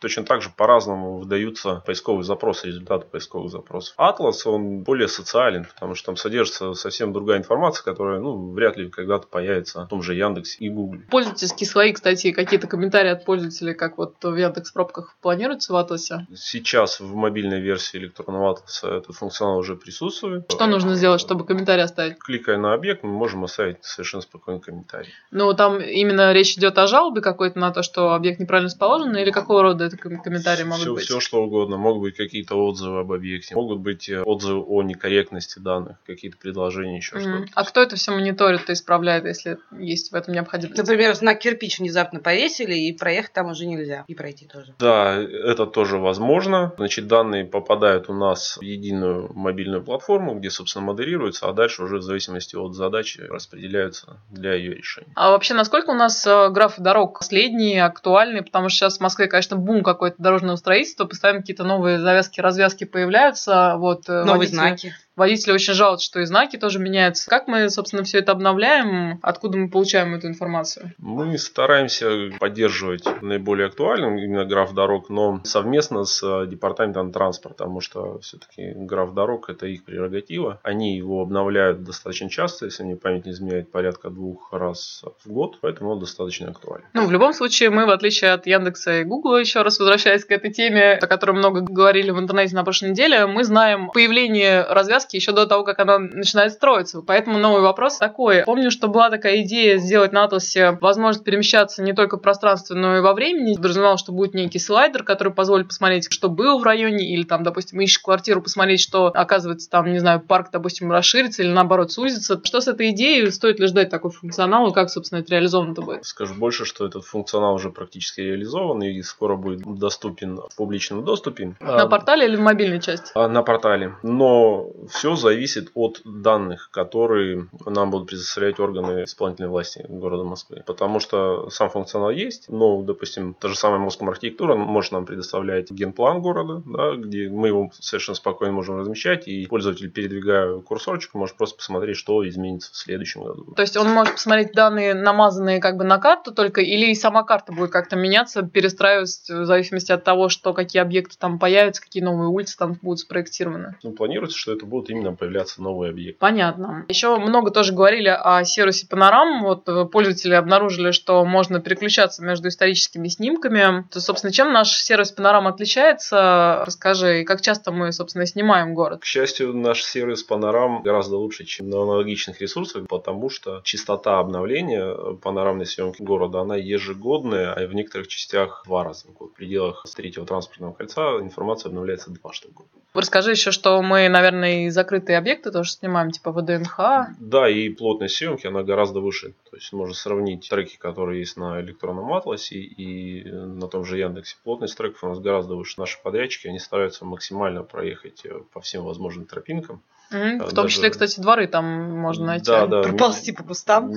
Точно 0.00 0.24
так 0.24 0.42
же 0.42 0.50
по-разному 0.56 1.18
выдаются 1.18 1.82
поисковые 1.86 2.24
запросы, 2.24 2.68
результаты 2.68 3.06
поисковых 3.06 3.50
запросов. 3.50 3.94
Атлас, 3.96 4.46
он 4.46 4.82
более 4.82 5.08
социален, 5.08 5.66
потому 5.74 5.94
что 5.94 6.06
там 6.06 6.16
содержится 6.16 6.74
совсем 6.74 7.12
другая 7.12 7.38
информация, 7.38 7.84
которая, 7.84 8.20
ну, 8.20 8.52
вряд 8.52 8.76
ли 8.76 8.88
когда-то 8.88 9.26
появится 9.26 9.84
в 9.84 9.88
том 9.88 10.02
же 10.02 10.14
Яндексе 10.14 10.64
и 10.64 10.68
Гугле. 10.68 11.06
Пользовательские 11.10 11.66
слои, 11.66 11.92
кстати, 11.92 12.32
какие-то 12.32 12.68
комментарии 12.68 13.10
от 13.10 13.24
пользователей, 13.24 13.74
как 13.74 13.98
вот 13.98 14.14
в 14.22 14.36
Яндекс 14.36 14.70
пробках 14.72 15.16
планируется 15.20 15.72
в 15.72 15.76
Атласе? 15.76 16.26
Сейчас 16.34 17.00
в 17.00 17.14
мобильной 17.14 17.60
версии 17.60 17.96
электронного 17.98 18.52
Атласа 18.52 18.88
этот 18.88 19.16
функционал 19.16 19.58
уже 19.58 19.74
присутствует. 19.76 20.50
Что 20.50 20.66
нужно 20.66 20.94
сделать, 20.94 21.20
чтобы 21.20 21.44
комментарий 21.44 21.82
оставить? 21.82 22.18
Кликая 22.18 22.58
на 22.58 22.72
объект, 22.72 23.02
мы 23.02 23.10
можем 23.10 23.44
оставить 23.44 23.84
совершенно 23.84 24.22
спокойный 24.22 24.60
комментарий. 24.60 25.12
Ну, 25.30 25.52
там 25.54 25.80
именно 25.80 26.32
речь 26.32 26.56
идет 26.56 26.78
о 26.78 26.86
жалобе 26.86 27.20
какой-то 27.20 27.58
на 27.58 27.72
то, 27.72 27.82
что 27.82 28.12
объект 28.12 28.38
неправильно 28.38 28.68
расположен, 28.68 29.16
или 29.16 29.30
какого 29.30 29.62
рода 29.62 29.87
это 29.88 29.96
комментарии 29.96 30.64
могут 30.64 30.82
все, 30.82 30.94
быть? 30.94 31.04
Все, 31.04 31.20
что 31.20 31.42
угодно. 31.42 31.76
Могут 31.76 32.02
быть 32.02 32.16
какие-то 32.16 32.56
отзывы 32.56 33.00
об 33.00 33.12
объекте, 33.12 33.54
могут 33.54 33.80
быть 33.80 34.08
э, 34.08 34.22
отзывы 34.22 34.62
о 34.62 34.82
некорректности 34.82 35.58
данных, 35.58 35.96
какие-то 36.06 36.36
предложения, 36.36 36.96
еще 36.96 37.16
mm. 37.16 37.20
что-то. 37.20 37.46
А 37.54 37.64
кто 37.64 37.82
это 37.82 37.96
все 37.96 38.12
мониторит 38.12 38.68
и 38.70 38.72
исправляет, 38.72 39.24
если 39.24 39.58
есть 39.78 40.12
в 40.12 40.14
этом 40.14 40.34
необходимость? 40.34 40.78
Например, 40.78 41.14
на 41.20 41.34
кирпич 41.34 41.78
внезапно 41.78 42.20
повесили, 42.20 42.74
и 42.74 42.92
проехать 42.96 43.32
там 43.32 43.50
уже 43.50 43.66
нельзя, 43.66 44.04
и 44.06 44.14
пройти 44.14 44.46
тоже. 44.46 44.74
Да, 44.78 45.14
это 45.16 45.66
тоже 45.66 45.98
возможно. 45.98 46.72
Значит, 46.76 47.06
данные 47.06 47.44
попадают 47.44 48.08
у 48.08 48.14
нас 48.14 48.56
в 48.58 48.62
единую 48.62 49.32
мобильную 49.34 49.82
платформу, 49.82 50.34
где, 50.34 50.50
собственно, 50.50 50.86
модерируются, 50.86 51.48
а 51.48 51.52
дальше 51.52 51.82
уже 51.82 51.98
в 51.98 52.02
зависимости 52.02 52.56
от 52.56 52.74
задачи 52.74 53.20
распределяются 53.20 54.20
для 54.30 54.54
ее 54.54 54.74
решения. 54.74 55.12
А 55.14 55.30
вообще, 55.30 55.54
насколько 55.54 55.90
у 55.90 55.94
нас 55.94 56.26
э, 56.26 56.48
графы 56.50 56.82
дорог 56.82 57.18
последние, 57.18 57.84
актуальные? 57.84 58.42
Потому 58.42 58.68
что 58.68 58.78
сейчас 58.78 58.98
в 58.98 59.00
Москве, 59.00 59.26
конечно, 59.26 59.56
бум 59.56 59.77
какой-то 59.82 60.16
дорожного 60.18 60.56
строительства, 60.56 61.04
постоянно 61.04 61.40
какие-то 61.40 61.64
новые 61.64 61.98
завязки, 62.00 62.40
развязки 62.40 62.84
появляются. 62.84 63.74
Вот, 63.76 64.08
э, 64.08 64.24
Новые 64.24 64.34
водители... 64.34 64.56
знаки. 64.56 64.94
Водители 65.18 65.52
очень 65.52 65.74
жалуются, 65.74 66.06
что 66.06 66.20
и 66.20 66.24
знаки 66.24 66.56
тоже 66.56 66.78
меняются. 66.78 67.28
Как 67.28 67.48
мы, 67.48 67.68
собственно, 67.70 68.04
все 68.04 68.18
это 68.18 68.30
обновляем? 68.30 69.18
Откуда 69.20 69.58
мы 69.58 69.68
получаем 69.68 70.14
эту 70.14 70.28
информацию? 70.28 70.92
Мы 70.98 71.36
стараемся 71.38 72.30
поддерживать 72.38 73.04
наиболее 73.20 73.66
актуальным 73.66 74.16
именно 74.16 74.44
граф 74.44 74.72
дорог, 74.74 75.10
но 75.10 75.40
совместно 75.42 76.04
с 76.04 76.22
э, 76.22 76.46
департаментом 76.46 77.10
транспорта, 77.10 77.64
потому 77.64 77.80
что 77.80 78.20
все-таки 78.20 78.74
граф 78.76 79.12
дорог 79.12 79.50
это 79.50 79.66
их 79.66 79.84
прерогатива. 79.84 80.60
Они 80.62 80.96
его 80.96 81.20
обновляют 81.22 81.82
достаточно 81.82 82.30
часто, 82.30 82.66
если 82.66 82.84
мне 82.84 82.94
память 82.94 83.26
не 83.26 83.32
изменяет, 83.32 83.72
порядка 83.72 84.10
двух 84.10 84.52
раз 84.52 85.02
в 85.24 85.32
год, 85.32 85.58
поэтому 85.60 85.90
он 85.90 85.98
достаточно 85.98 86.48
актуален. 86.48 86.84
Ну, 86.94 87.06
в 87.06 87.10
любом 87.10 87.32
случае, 87.32 87.70
мы, 87.70 87.86
в 87.86 87.90
отличие 87.90 88.30
от 88.30 88.46
Яндекса 88.46 89.00
и 89.00 89.04
Гугла, 89.04 89.38
еще 89.38 89.62
раз 89.62 89.80
возвращаясь 89.80 90.24
к 90.24 90.30
этой 90.30 90.52
теме, 90.52 90.92
о 90.92 91.06
которой 91.08 91.32
много 91.32 91.62
говорили 91.62 92.12
в 92.12 92.20
интернете 92.20 92.54
на 92.54 92.62
прошлой 92.62 92.90
неделе, 92.90 93.26
мы 93.26 93.42
знаем 93.42 93.90
появление 93.90 94.62
развязки 94.62 95.07
сказки 95.08 95.16
еще 95.16 95.32
до 95.32 95.46
того, 95.46 95.64
как 95.64 95.78
она 95.78 95.98
начинает 95.98 96.52
строиться. 96.52 97.02
Поэтому 97.02 97.38
новый 97.38 97.62
вопрос 97.62 97.98
такой. 97.98 98.44
Помню, 98.44 98.70
что 98.70 98.88
была 98.88 99.10
такая 99.10 99.42
идея 99.42 99.78
сделать 99.78 100.12
на 100.12 100.24
Атласе 100.24 100.78
возможность 100.80 101.24
перемещаться 101.24 101.82
не 101.82 101.92
только 101.92 102.16
в 102.16 102.20
пространстве, 102.20 102.76
но 102.76 102.96
и 102.98 103.00
во 103.00 103.14
времени. 103.14 103.54
Подразумевал, 103.54 103.96
что 103.98 104.12
будет 104.12 104.34
некий 104.34 104.58
слайдер, 104.58 105.02
который 105.02 105.32
позволит 105.32 105.68
посмотреть, 105.68 106.12
что 106.12 106.28
было 106.28 106.58
в 106.58 106.62
районе, 106.62 107.12
или 107.12 107.22
там, 107.22 107.42
допустим, 107.42 107.80
ищешь 107.80 107.98
квартиру, 107.98 108.42
посмотреть, 108.42 108.80
что 108.80 109.06
оказывается 109.06 109.70
там, 109.70 109.90
не 109.90 109.98
знаю, 109.98 110.20
парк, 110.20 110.48
допустим, 110.52 110.92
расширится 110.92 111.42
или 111.42 111.50
наоборот 111.50 111.90
сузится. 111.90 112.40
Что 112.44 112.60
с 112.60 112.68
этой 112.68 112.90
идеей? 112.90 113.30
Стоит 113.30 113.60
ли 113.60 113.66
ждать 113.66 113.90
такой 113.90 114.10
функционал 114.10 114.68
и 114.68 114.74
как, 114.74 114.90
собственно, 114.90 115.20
это 115.20 115.32
реализовано-то 115.32 115.82
будет? 115.82 116.04
Скажу 116.04 116.34
больше, 116.34 116.64
что 116.64 116.86
этот 116.86 117.04
функционал 117.04 117.54
уже 117.54 117.70
практически 117.70 118.20
реализован 118.20 118.82
и 118.82 119.02
скоро 119.02 119.36
будет 119.36 119.60
доступен 119.78 120.36
в 120.36 120.56
публичном 120.56 121.04
доступе. 121.04 121.56
На 121.60 121.86
портале 121.86 122.26
или 122.26 122.36
в 122.36 122.40
мобильной 122.40 122.80
части? 122.80 123.10
А, 123.14 123.28
на 123.28 123.42
портале. 123.42 123.94
Но 124.02 124.70
Все 124.98 125.14
зависит 125.14 125.70
от 125.74 126.00
данных, 126.04 126.70
которые 126.72 127.46
нам 127.64 127.92
будут 127.92 128.08
предоставлять 128.08 128.58
органы 128.58 129.04
исполнительной 129.04 129.48
власти 129.48 129.86
города 129.88 130.24
Москвы. 130.24 130.64
Потому 130.66 130.98
что 130.98 131.48
сам 131.50 131.70
функционал 131.70 132.10
есть, 132.10 132.46
но, 132.48 132.82
допустим, 132.82 133.34
та 133.34 133.46
же 133.46 133.54
самая 133.54 133.78
Москва 133.78 134.08
архитектура 134.08 134.56
может 134.56 134.90
нам 134.90 135.06
предоставлять 135.06 135.70
генплан 135.70 136.20
города, 136.20 136.64
да, 136.66 136.96
где 136.96 137.28
мы 137.28 137.46
его 137.46 137.70
совершенно 137.78 138.16
спокойно 138.16 138.52
можем 138.52 138.80
размещать, 138.80 139.28
и 139.28 139.46
пользователь, 139.46 139.88
передвигая 139.88 140.58
курсорчик, 140.62 141.14
может 141.14 141.36
просто 141.36 141.58
посмотреть, 141.58 141.96
что 141.96 142.28
изменится 142.28 142.72
в 142.72 142.76
следующем 142.76 143.22
году. 143.22 143.52
То 143.54 143.62
есть 143.62 143.76
он 143.76 143.88
может 143.90 144.14
посмотреть 144.14 144.50
данные, 144.52 144.94
намазанные 144.94 145.60
как 145.60 145.76
бы 145.76 145.84
на 145.84 145.98
карту 145.98 146.34
только, 146.34 146.60
или 146.60 146.86
и 146.86 146.96
сама 146.96 147.22
карта 147.22 147.52
будет 147.52 147.70
как-то 147.70 147.94
меняться, 147.94 148.42
перестраиваться 148.42 149.42
в 149.42 149.46
зависимости 149.46 149.92
от 149.92 150.02
того, 150.02 150.28
что 150.28 150.52
какие 150.54 150.82
объекты 150.82 151.16
там 151.16 151.38
появятся, 151.38 151.82
какие 151.82 152.02
новые 152.02 152.30
улицы 152.30 152.58
там 152.58 152.76
будут 152.82 152.98
спроектированы? 152.98 153.76
Ну, 153.84 153.92
планируется, 153.92 154.36
что 154.36 154.52
это 154.52 154.66
будут 154.66 154.87
именно 154.88 155.14
появляться 155.14 155.62
новые 155.62 155.90
объекты. 155.90 156.18
Понятно. 156.18 156.84
Еще 156.88 157.16
много 157.16 157.50
тоже 157.50 157.72
говорили 157.72 158.08
о 158.08 158.44
сервисе 158.44 158.86
Панорам. 158.86 159.42
Вот 159.42 159.68
э, 159.68 159.84
пользователи 159.84 160.34
обнаружили, 160.34 160.90
что 160.92 161.24
можно 161.24 161.60
переключаться 161.60 162.24
между 162.24 162.48
историческими 162.48 163.08
снимками. 163.08 163.84
То, 163.90 164.00
собственно, 164.00 164.32
чем 164.32 164.52
наш 164.52 164.70
сервис 164.70 165.12
Панорам 165.12 165.46
отличается? 165.46 166.62
Расскажи, 166.64 167.24
как 167.24 167.40
часто 167.40 167.72
мы, 167.72 167.92
собственно, 167.92 168.26
снимаем 168.26 168.74
город? 168.74 169.00
К 169.00 169.04
счастью, 169.04 169.54
наш 169.54 169.82
сервис 169.82 170.22
Панорам 170.22 170.82
гораздо 170.82 171.16
лучше, 171.16 171.44
чем 171.44 171.70
на 171.70 171.82
аналогичных 171.82 172.40
ресурсах, 172.40 172.86
потому 172.88 173.30
что 173.30 173.60
частота 173.64 174.18
обновления 174.18 175.14
панорамной 175.22 175.66
съемки 175.66 176.02
города, 176.02 176.40
она 176.40 176.56
ежегодная, 176.56 177.52
а 177.52 177.66
в 177.66 177.74
некоторых 177.74 178.08
частях 178.08 178.62
два 178.66 178.84
раза 178.84 179.08
в 179.08 179.12
год. 179.12 179.32
В 179.32 179.34
пределах 179.34 179.84
третьего 179.96 180.26
транспортного 180.26 180.72
кольца 180.72 181.18
информация 181.20 181.70
обновляется 181.70 182.10
два 182.10 182.30
год. 182.54 182.66
Расскажи 182.94 183.32
еще, 183.32 183.50
что 183.50 183.80
мы, 183.82 184.08
наверное, 184.08 184.67
закрытые 184.70 185.18
объекты 185.18 185.50
тоже 185.50 185.70
снимаем, 185.70 186.10
типа 186.10 186.32
ВДНХ. 186.32 186.78
Да, 187.18 187.48
и 187.48 187.68
плотность 187.68 188.16
съемки, 188.16 188.46
она 188.46 188.62
гораздо 188.62 189.00
выше. 189.00 189.34
То 189.50 189.56
есть 189.56 189.72
можно 189.72 189.94
сравнить 189.94 190.48
треки, 190.48 190.76
которые 190.76 191.20
есть 191.20 191.36
на 191.36 191.60
электронном 191.60 192.12
атласе 192.12 192.56
и 192.56 193.24
на 193.30 193.68
том 193.68 193.84
же 193.84 193.98
Яндексе. 193.98 194.36
Плотность 194.44 194.76
треков 194.76 195.04
у 195.04 195.08
нас 195.08 195.20
гораздо 195.20 195.54
выше. 195.54 195.74
Наши 195.78 195.98
подрядчики, 196.02 196.48
они 196.48 196.58
стараются 196.58 197.04
максимально 197.04 197.62
проехать 197.62 198.24
по 198.52 198.60
всем 198.60 198.84
возможным 198.84 199.26
тропинкам. 199.26 199.82
Mm-hmm. 200.10 200.38
В 200.46 200.54
том 200.54 200.64
даже... 200.64 200.74
числе, 200.74 200.90
кстати, 200.90 201.20
дворы 201.20 201.46
там 201.46 201.64
можно 201.98 202.26
найти. 202.26 202.46
Да, 202.46 202.66
да. 202.68 202.82
Проползти 202.82 203.32
по 203.32 203.44
кустам. 203.44 203.94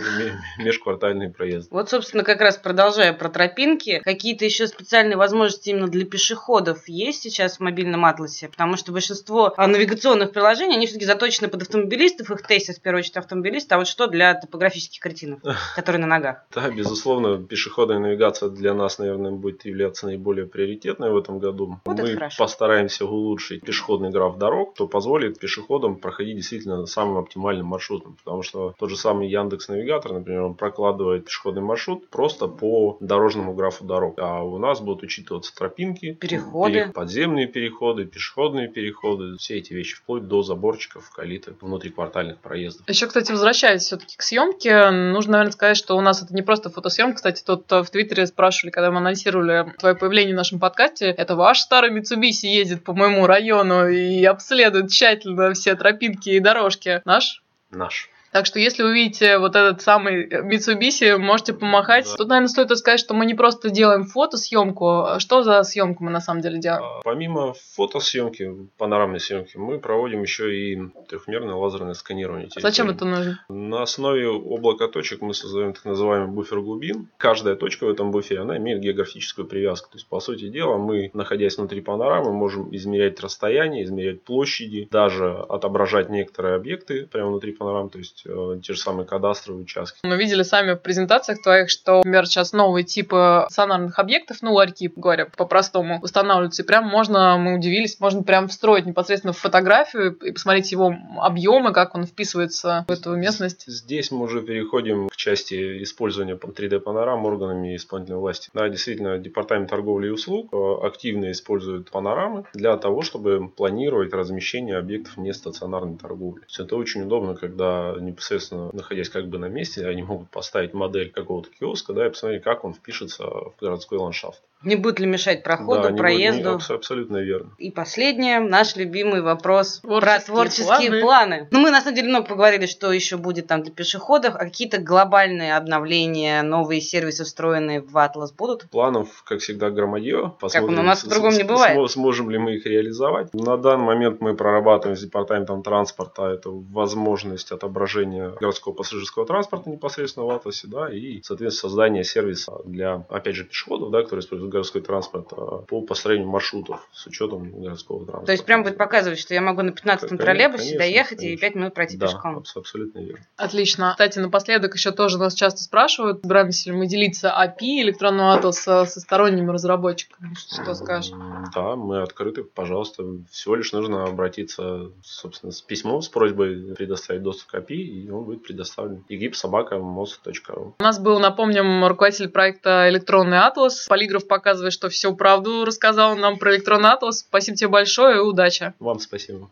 Межквартальные 0.58 1.30
проезды. 1.30 1.70
Вот, 1.72 1.90
собственно, 1.90 2.24
как 2.24 2.42
раз 2.42 2.58
продолжая 2.58 3.14
про 3.14 3.30
тропинки, 3.30 4.02
какие-то 4.04 4.46
еще 4.46 4.68
специальные 4.68 5.18
возможности 5.18 5.70
именно 5.70 5.88
для 5.88 6.06
пешеходов 6.06 6.88
есть 6.88 7.22
сейчас 7.24 7.58
в 7.58 7.60
мобильном 7.62 8.06
атласе? 8.06 8.50
Потому 8.50 8.78
что 8.78 8.92
большинство 8.92 9.54
навигационных 9.58 10.32
приложений, 10.32 10.76
они 10.76 10.86
все-таки 10.86 11.06
заточены 11.06 11.48
под 11.48 11.62
автомобилистов, 11.64 12.30
их 12.32 12.46
тестят 12.46 12.78
в 12.78 12.82
первую 12.82 13.00
очередь 13.00 13.18
автомобилисты, 13.18 13.76
а 13.76 13.78
вот 13.78 13.88
что 13.88 14.08
для 14.08 14.34
топографических 14.34 15.02
кретинов, 15.02 15.40
которые 15.76 16.02
на 16.02 16.08
ногах? 16.08 16.44
Да, 16.54 16.70
безусловно, 16.70 17.42
пешеходная 17.42 18.00
навигация 18.00 18.50
для 18.50 18.74
нас, 18.74 19.00
наверное, 19.00 19.32
будет 19.32 19.66
являться 19.66 20.08
наиболее 20.08 20.46
приоритетной 20.46 21.12
в 21.12 21.18
этом 21.18 21.40
году. 21.40 21.80
Мы 21.86 22.30
постараемся 22.38 23.06
улучшить 23.06 23.62
пешеходный 23.64 24.10
граф 24.10 24.38
дорог, 24.38 24.74
что 24.76 24.88
позволит 24.88 25.40
пешеходам 25.40 26.01
проходить 26.02 26.36
действительно 26.36 26.86
самым 26.86 27.18
оптимальным 27.18 27.68
маршрутом. 27.68 28.18
Потому 28.24 28.44
что 28.44 28.74
тот 28.78 28.90
же 28.90 28.98
самый 28.98 29.30
Яндекс 29.30 29.70
Навигатор, 29.70 30.12
например, 30.14 30.42
он 30.42 30.56
прокладывает 30.56 31.26
пешеходный 31.26 31.62
маршрут 31.62 32.10
просто 32.10 32.48
по 32.48 32.98
дорожному 33.00 33.54
графу 33.54 33.86
дорог. 33.86 34.16
А 34.18 34.44
у 34.44 34.58
нас 34.58 34.82
будут 34.82 35.04
учитываться 35.04 35.56
тропинки, 35.56 36.14
переходы, 36.14 36.92
подземные 36.94 37.48
переходы, 37.48 38.06
пешеходные 38.06 38.68
переходы, 38.68 39.38
все 39.38 39.58
эти 39.58 39.74
вещи, 39.74 39.96
вплоть 39.96 40.28
до 40.28 40.42
заборчиков, 40.42 41.10
калиток, 41.12 41.62
внутриквартальных 41.62 42.38
проездов. 42.40 42.88
Еще, 42.90 43.08
кстати, 43.08 43.32
возвращаясь 43.32 43.84
все-таки 43.84 44.18
к 44.18 44.22
съемке, 44.22 44.90
нужно, 44.90 45.34
наверное, 45.34 45.52
сказать, 45.52 45.78
что 45.78 45.96
у 45.96 46.02
нас 46.02 46.24
это 46.24 46.34
не 46.34 46.42
просто 46.42 46.70
фотосъемка. 46.70 47.18
Кстати, 47.18 47.44
тут 47.46 47.70
в 47.70 47.86
Твиттере 47.86 48.26
спрашивали, 48.26 48.72
когда 48.72 48.92
мы 48.92 48.98
анонсировали 48.98 49.74
твое 49.78 49.96
появление 49.96 50.34
в 50.34 50.38
нашем 50.38 50.60
подкасте, 50.60 51.08
это 51.08 51.36
ваш 51.36 51.60
старый 51.60 51.92
Mitsubishi 51.92 52.48
ездит 52.48 52.84
по 52.84 52.94
моему 52.94 53.28
району 53.28 53.88
и 53.88 54.24
обследует 54.26 54.90
тщательно 54.90 55.54
все 55.54 55.76
тропинки 55.76 55.91
тропинки 55.92 56.30
и 56.30 56.40
дорожки. 56.40 57.02
Наш? 57.06 57.44
Наш. 57.70 58.10
Так 58.32 58.46
что 58.46 58.60
если 58.60 58.84
увидите 58.84 59.38
вот 59.38 59.56
этот 59.56 59.82
самый 59.82 60.28
Mitsubishi, 60.28 61.18
можете 61.18 61.54
помахать. 61.54 62.06
Да. 62.06 62.16
Тут, 62.18 62.30
наверное, 62.30 62.48
стоит 62.48 62.78
сказать, 62.78 63.00
что 63.00 63.14
мы 63.14 63.26
не 63.26 63.34
просто 63.34 63.70
делаем 63.70 64.06
фотосъемку. 64.06 65.20
Что 65.20 65.44
за 65.44 65.64
съемку 65.64 66.04
мы 66.04 66.12
на 66.12 66.22
самом 66.22 66.42
деле 66.42 66.60
делаем? 66.60 66.84
А, 66.84 67.02
помимо 67.04 67.54
фотосъемки, 67.76 68.70
панорамной 68.78 69.20
съемки, 69.20 69.58
мы 69.58 69.80
проводим 69.80 70.22
еще 70.22 70.56
и 70.56 70.80
трехмерное 71.10 71.56
лазерное 71.56 71.94
сканирование. 71.94 72.50
А 72.56 72.60
зачем 72.60 72.90
это 72.90 73.06
нужно? 73.06 73.44
На 73.50 73.84
основе 73.84 74.28
облака 74.30 74.88
точек 74.88 75.22
мы 75.22 75.34
создаем 75.34 75.74
так 75.74 75.84
называемый 75.86 76.30
буфер 76.30 76.62
глубин. 76.62 77.10
Каждая 77.18 77.56
точка 77.56 77.86
в 77.86 77.90
этом 77.90 78.12
буфере, 78.12 78.42
она 78.42 78.58
имеет 78.58 78.80
географическую 78.80 79.46
привязку. 79.46 79.90
То 79.92 79.98
есть, 79.98 80.08
по 80.08 80.20
сути 80.20 80.48
дела, 80.50 80.78
мы, 80.78 81.10
находясь 81.14 81.58
внутри 81.58 81.82
панорамы, 81.82 82.32
можем 82.32 82.74
измерять 82.76 83.20
расстояние, 83.20 83.84
измерять 83.84 84.22
площади, 84.24 84.88
даже 84.90 85.32
отображать 85.50 86.10
некоторые 86.10 86.56
объекты 86.56 87.08
прямо 87.08 87.32
внутри 87.32 87.52
панорамы. 87.52 87.90
То 87.90 87.98
есть, 87.98 88.21
есть 88.22 88.26
э, 88.26 88.62
те 88.62 88.74
же 88.74 88.80
самые 88.80 89.06
кадастровые 89.06 89.64
участки. 89.64 90.00
Мы 90.04 90.18
видели 90.18 90.44
сами 90.44 90.74
в 90.74 90.78
презентациях 90.78 91.42
твоих, 91.42 91.70
что, 91.70 91.98
например, 91.98 92.26
сейчас 92.26 92.54
новые 92.54 92.84
типы 92.84 93.46
сонарных 93.50 94.00
объектов, 94.00 94.38
ну, 94.42 94.54
ларьки, 94.54 94.92
говоря 94.96 95.26
по-простому, 95.26 96.00
устанавливаются. 96.02 96.64
И 96.64 96.66
прям 96.66 96.88
можно, 96.88 97.38
мы 97.38 97.56
удивились, 97.56 98.00
можно 98.00 98.24
прям 98.24 98.48
встроить 98.48 98.86
непосредственно 98.86 99.34
в 99.34 99.38
фотографию 99.38 100.14
и 100.16 100.32
посмотреть 100.32 100.72
его 100.72 100.94
объемы, 101.18 101.74
как 101.74 101.96
он 101.96 102.06
вписывается 102.06 102.86
в 102.88 102.92
эту 102.92 103.16
местность. 103.16 103.64
Здесь 103.68 104.12
мы 104.12 104.24
уже 104.24 104.42
переходим 104.42 105.10
к 105.10 105.16
части 105.16 105.84
использования 105.84 106.36
3D-панорам 106.36 107.26
органами 107.26 107.76
исполнительной 107.76 108.20
власти. 108.20 108.50
Да, 108.54 108.68
действительно, 108.70 109.18
Департамент 109.18 109.70
торговли 109.70 110.08
и 110.08 110.12
услуг 110.12 110.54
э, 110.54 110.86
активно 110.86 111.32
использует 111.32 111.90
панорамы 111.92 112.46
для 112.54 112.76
того, 112.78 113.02
чтобы 113.02 113.50
планировать 113.50 114.14
размещение 114.14 114.78
объектов 114.78 115.18
нестационарной 115.18 115.98
торговли. 115.98 116.44
Это 116.60 116.76
очень 116.76 117.04
удобно, 117.04 117.36
когда 117.36 117.96
непосредственно 118.12 118.70
находясь 118.74 119.10
как 119.10 119.28
бы 119.28 119.38
на 119.38 119.48
месте, 119.48 119.88
они 119.88 120.04
могут 120.04 120.30
поставить 120.30 120.74
модель 120.74 121.12
какого-то 121.12 121.50
киоска, 121.50 121.94
да, 121.94 122.08
и 122.08 122.10
посмотреть, 122.10 122.44
как 122.44 122.64
он 122.64 122.74
впишется 122.74 123.26
в 123.26 123.54
городской 123.60 123.98
ландшафт. 123.98 124.42
Не 124.64 124.76
будет 124.76 125.00
ли 125.00 125.08
мешать 125.08 125.44
проходу, 125.44 125.90
да, 125.90 125.96
проезду? 125.96 126.54
Будет, 126.54 126.70
не, 126.70 126.76
абсолютно 126.76 127.18
верно. 127.18 127.52
И 127.58 127.72
последнее, 127.72 128.40
наш 128.40 128.76
любимый 128.76 129.22
вопрос 129.22 129.80
творческие 129.80 130.02
про 130.02 130.20
творческие 130.26 130.90
планы. 130.90 131.02
планы. 131.02 131.48
Ну, 131.52 131.60
мы 131.60 131.72
на 131.72 131.82
самом 131.82 131.96
деле 131.96 132.10
много 132.10 132.28
поговорили, 132.28 132.66
что 132.68 132.92
еще 132.92 133.18
будет 133.18 133.48
там 133.48 133.64
для 133.64 133.72
пешеходов, 133.72 134.36
а 134.36 134.40
какие-то 134.40 134.80
глобальные 134.80 135.56
обновления, 135.56 136.44
новые 136.44 136.82
сервисы, 136.82 137.24
встроенные 137.24 137.82
в 137.82 137.96
Atlas 137.98 138.30
будут? 138.38 138.70
Планов, 138.70 139.24
как 139.24 139.40
всегда, 139.40 139.70
громадье. 139.72 140.34
Посмотрим, 140.40 140.76
как 140.76 140.84
у 140.84 140.88
нас 140.88 141.04
по-другому 141.04 141.36
не 141.36 141.44
бывает. 141.44 141.92
Сможем 141.92 142.30
ли 142.30 142.38
мы 142.38 142.56
их 142.56 142.66
реализовать? 142.66 143.34
На 143.34 143.58
данный 143.58 143.86
момент 143.86 144.22
мы 144.22 144.36
прорабатываем 144.36 144.96
с 144.98 145.02
департаментом 145.02 145.64
транспорта 145.64 146.28
эту 146.28 146.64
возможность 146.72 147.52
отображения 147.52 148.30
городского 148.40 148.74
пассажирского 148.74 149.26
транспорта 149.26 149.70
непосредственно 149.70 150.26
в 150.26 150.32
Атласе, 150.32 150.68
да, 150.68 150.90
и, 150.92 151.22
соответственно, 151.24 151.70
создание 151.70 152.04
сервиса 152.04 152.54
для, 152.66 153.06
опять 153.10 153.36
же, 153.36 153.44
пешеходов, 153.44 153.92
да, 153.92 154.04
которые 154.04 154.24
используют 154.24 154.51
городской 154.52 154.82
транспорт 154.82 155.28
а 155.32 155.64
по 155.68 155.82
построению 155.82 156.28
маршрутов 156.28 156.88
с 156.94 157.08
учетом 157.08 157.52
городского 157.62 158.00
транспорта. 158.06 158.26
То 158.26 158.32
есть 158.32 158.46
прям 158.46 158.64
будет 158.64 158.78
показывать, 158.78 159.20
что 159.20 159.34
я 159.34 159.42
могу 159.42 159.62
на 159.62 159.72
15-м 159.72 160.18
троллейбусе 160.18 160.64
конечно, 160.64 160.80
доехать 160.80 161.18
конечно. 161.20 161.36
и 161.36 161.38
5 161.38 161.56
минут 161.56 161.74
пройти 161.74 161.98
да, 161.98 162.08
пешком. 162.08 162.44
абсолютно 162.56 163.00
верно. 163.00 163.26
Отлично. 163.38 163.92
Кстати, 163.92 164.20
напоследок 164.20 164.76
еще 164.76 164.92
тоже 164.92 165.18
нас 165.18 165.34
часто 165.34 165.62
спрашивают, 165.62 166.22
собираемся 166.22 166.70
ли 166.70 166.78
мы 166.78 166.88
делиться 166.88 167.30
API 167.30 167.82
электронного 167.82 168.34
атласа 168.34 168.86
со 168.86 169.00
сторонними 169.00 169.50
разработчиками. 169.50 170.34
Что 170.36 170.74
скажешь? 170.76 171.12
Да, 171.54 171.76
мы 171.76 172.02
открыты, 172.02 172.44
пожалуйста. 172.44 173.04
Всего 173.32 173.56
лишь 173.56 173.72
нужно 173.72 174.04
обратиться, 174.04 174.92
собственно, 175.04 175.52
с 175.52 175.62
письмом 175.62 176.02
с 176.02 176.10
просьбой 176.10 176.76
предоставить 176.76 177.24
доступ 177.24 177.52
к 177.52 177.56
API, 177.56 177.76
и 177.76 178.10
он 178.10 178.26
будет 178.26 178.44
предоставлен. 178.44 179.04
egipsobaka.mos.ru 179.10 180.74
У 180.80 180.84
нас 180.84 181.00
был, 181.00 181.20
напомним, 181.20 181.86
руководитель 181.86 182.30
проекта 182.30 182.90
«Электронный 182.90 183.40
атлас». 183.40 183.88
Полиграф 183.88 184.28
показывает, 184.42 184.74
что 184.74 184.90
всю 184.90 185.16
правду 185.16 185.66
рассказал 185.66 186.16
нам 186.16 186.38
про 186.40 186.56
электронный 186.56 186.90
атлас. 186.90 187.20
Спасибо 187.20 187.58
тебе 187.58 187.68
большое 187.70 188.18
и 188.18 188.20
удачи. 188.20 188.74
Вам 188.80 189.00
спасибо. 189.00 189.50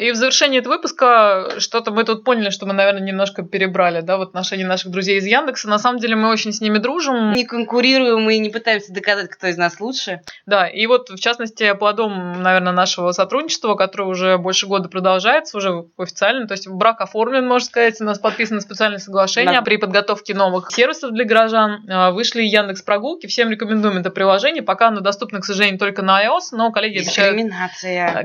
И 0.00 0.12
в 0.12 0.16
завершении 0.16 0.60
этого 0.60 0.74
выпуска 0.74 1.50
что-то 1.58 1.90
мы 1.90 2.04
тут 2.04 2.24
поняли, 2.24 2.48
что 2.48 2.64
мы, 2.64 2.72
наверное, 2.72 3.02
немножко 3.02 3.42
перебрали, 3.42 4.00
да, 4.00 4.16
в 4.16 4.22
отношении 4.22 4.64
наших 4.64 4.90
друзей 4.90 5.18
из 5.18 5.26
Яндекса. 5.26 5.68
На 5.68 5.78
самом 5.78 5.98
деле 5.98 6.16
мы 6.16 6.30
очень 6.30 6.54
с 6.54 6.62
ними 6.62 6.78
дружим. 6.78 7.32
Не 7.32 7.44
конкурируем 7.44 8.30
и 8.30 8.38
не 8.38 8.48
пытаемся 8.48 8.94
доказать, 8.94 9.28
кто 9.28 9.48
из 9.48 9.58
нас 9.58 9.78
лучше. 9.78 10.22
Да, 10.46 10.66
и 10.66 10.86
вот, 10.86 11.10
в 11.10 11.20
частности, 11.20 11.74
плодом, 11.74 12.40
наверное, 12.40 12.72
нашего 12.72 13.12
сотрудничества, 13.12 13.74
которое 13.74 14.04
уже 14.04 14.38
больше 14.38 14.66
года 14.66 14.88
продолжается, 14.88 15.58
уже 15.58 15.84
официально, 15.98 16.46
то 16.46 16.52
есть 16.52 16.66
брак 16.66 17.02
оформлен, 17.02 17.46
можно 17.46 17.66
сказать, 17.66 18.00
у 18.00 18.04
нас 18.04 18.18
подписано 18.18 18.62
специальное 18.62 19.00
соглашение 19.00 19.58
да. 19.58 19.62
при 19.62 19.76
подготовке 19.76 20.32
новых 20.32 20.72
сервисов 20.72 21.12
для 21.12 21.26
горожан. 21.26 21.84
А, 21.90 22.10
вышли 22.10 22.40
Яндекс 22.40 22.80
Прогулки, 22.80 23.26
всем 23.26 23.50
рекомендуем 23.50 23.98
это 23.98 24.08
приложение, 24.08 24.62
пока 24.62 24.88
оно 24.88 25.00
доступно, 25.00 25.40
к 25.40 25.44
сожалению, 25.44 25.78
только 25.78 26.00
на 26.00 26.24
iOS, 26.24 26.52
но 26.52 26.72
коллеги 26.72 27.00
обещают, 27.00 27.36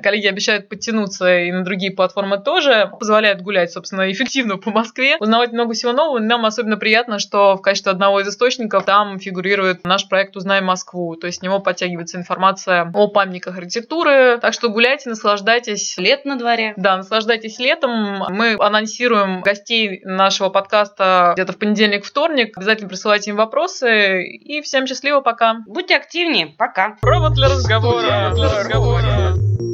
коллеги 0.02 0.28
обещают 0.28 0.70
подтянуться 0.70 1.38
и 1.40 1.52
на 1.52 1.65
другие 1.66 1.92
платформы 1.92 2.38
тоже, 2.38 2.92
позволяют 3.00 3.42
гулять, 3.42 3.72
собственно, 3.72 4.12
эффективно 4.12 4.58
по 4.58 4.72
Москве, 4.72 5.18
узнавать 5.20 5.52
много 5.52 5.74
всего 5.74 5.92
нового. 5.92 6.20
Нам 6.20 6.46
особенно 6.46 6.78
приятно, 6.78 7.20
что 7.20 7.56
в 7.56 7.62
качестве 7.62 7.92
одного 7.92 8.22
из 8.22 8.28
источников 8.28 8.86
там 8.86 9.20
фигурирует 9.20 9.84
наш 9.84 10.08
проект 10.08 10.38
«Узнай 10.38 10.62
Москву», 10.62 11.16
то 11.16 11.28
есть 11.28 11.40
с 11.40 11.42
него 11.42 11.60
подтягивается 11.60 12.18
информация 12.18 12.90
о 12.94 13.08
памятниках 13.08 13.58
архитектуры. 13.58 14.40
Так 14.42 14.54
что 14.54 14.70
гуляйте, 14.70 15.10
наслаждайтесь. 15.10 15.98
Лет 15.98 16.26
на 16.26 16.38
дворе. 16.38 16.74
Да, 16.78 16.98
наслаждайтесь 16.98 17.60
летом. 17.60 18.24
Мы 18.30 18.56
анонсируем 18.60 19.42
гостей 19.42 20.02
нашего 20.04 20.50
подкаста 20.50 21.32
где-то 21.36 21.54
в 21.54 21.58
понедельник-вторник. 21.58 22.58
Обязательно 22.58 22.90
присылайте 22.90 23.32
им 23.32 23.38
вопросы. 23.38 24.24
И 24.24 24.62
всем 24.62 24.88
счастливо, 24.88 25.22
пока. 25.22 25.58
Будьте 25.68 25.96
активнее. 25.96 26.54
Пока. 26.58 26.98
Провод 27.02 27.34
для 27.34 27.50
разговора. 27.50 28.32
Для 28.36 28.60
разговора. 28.60 29.65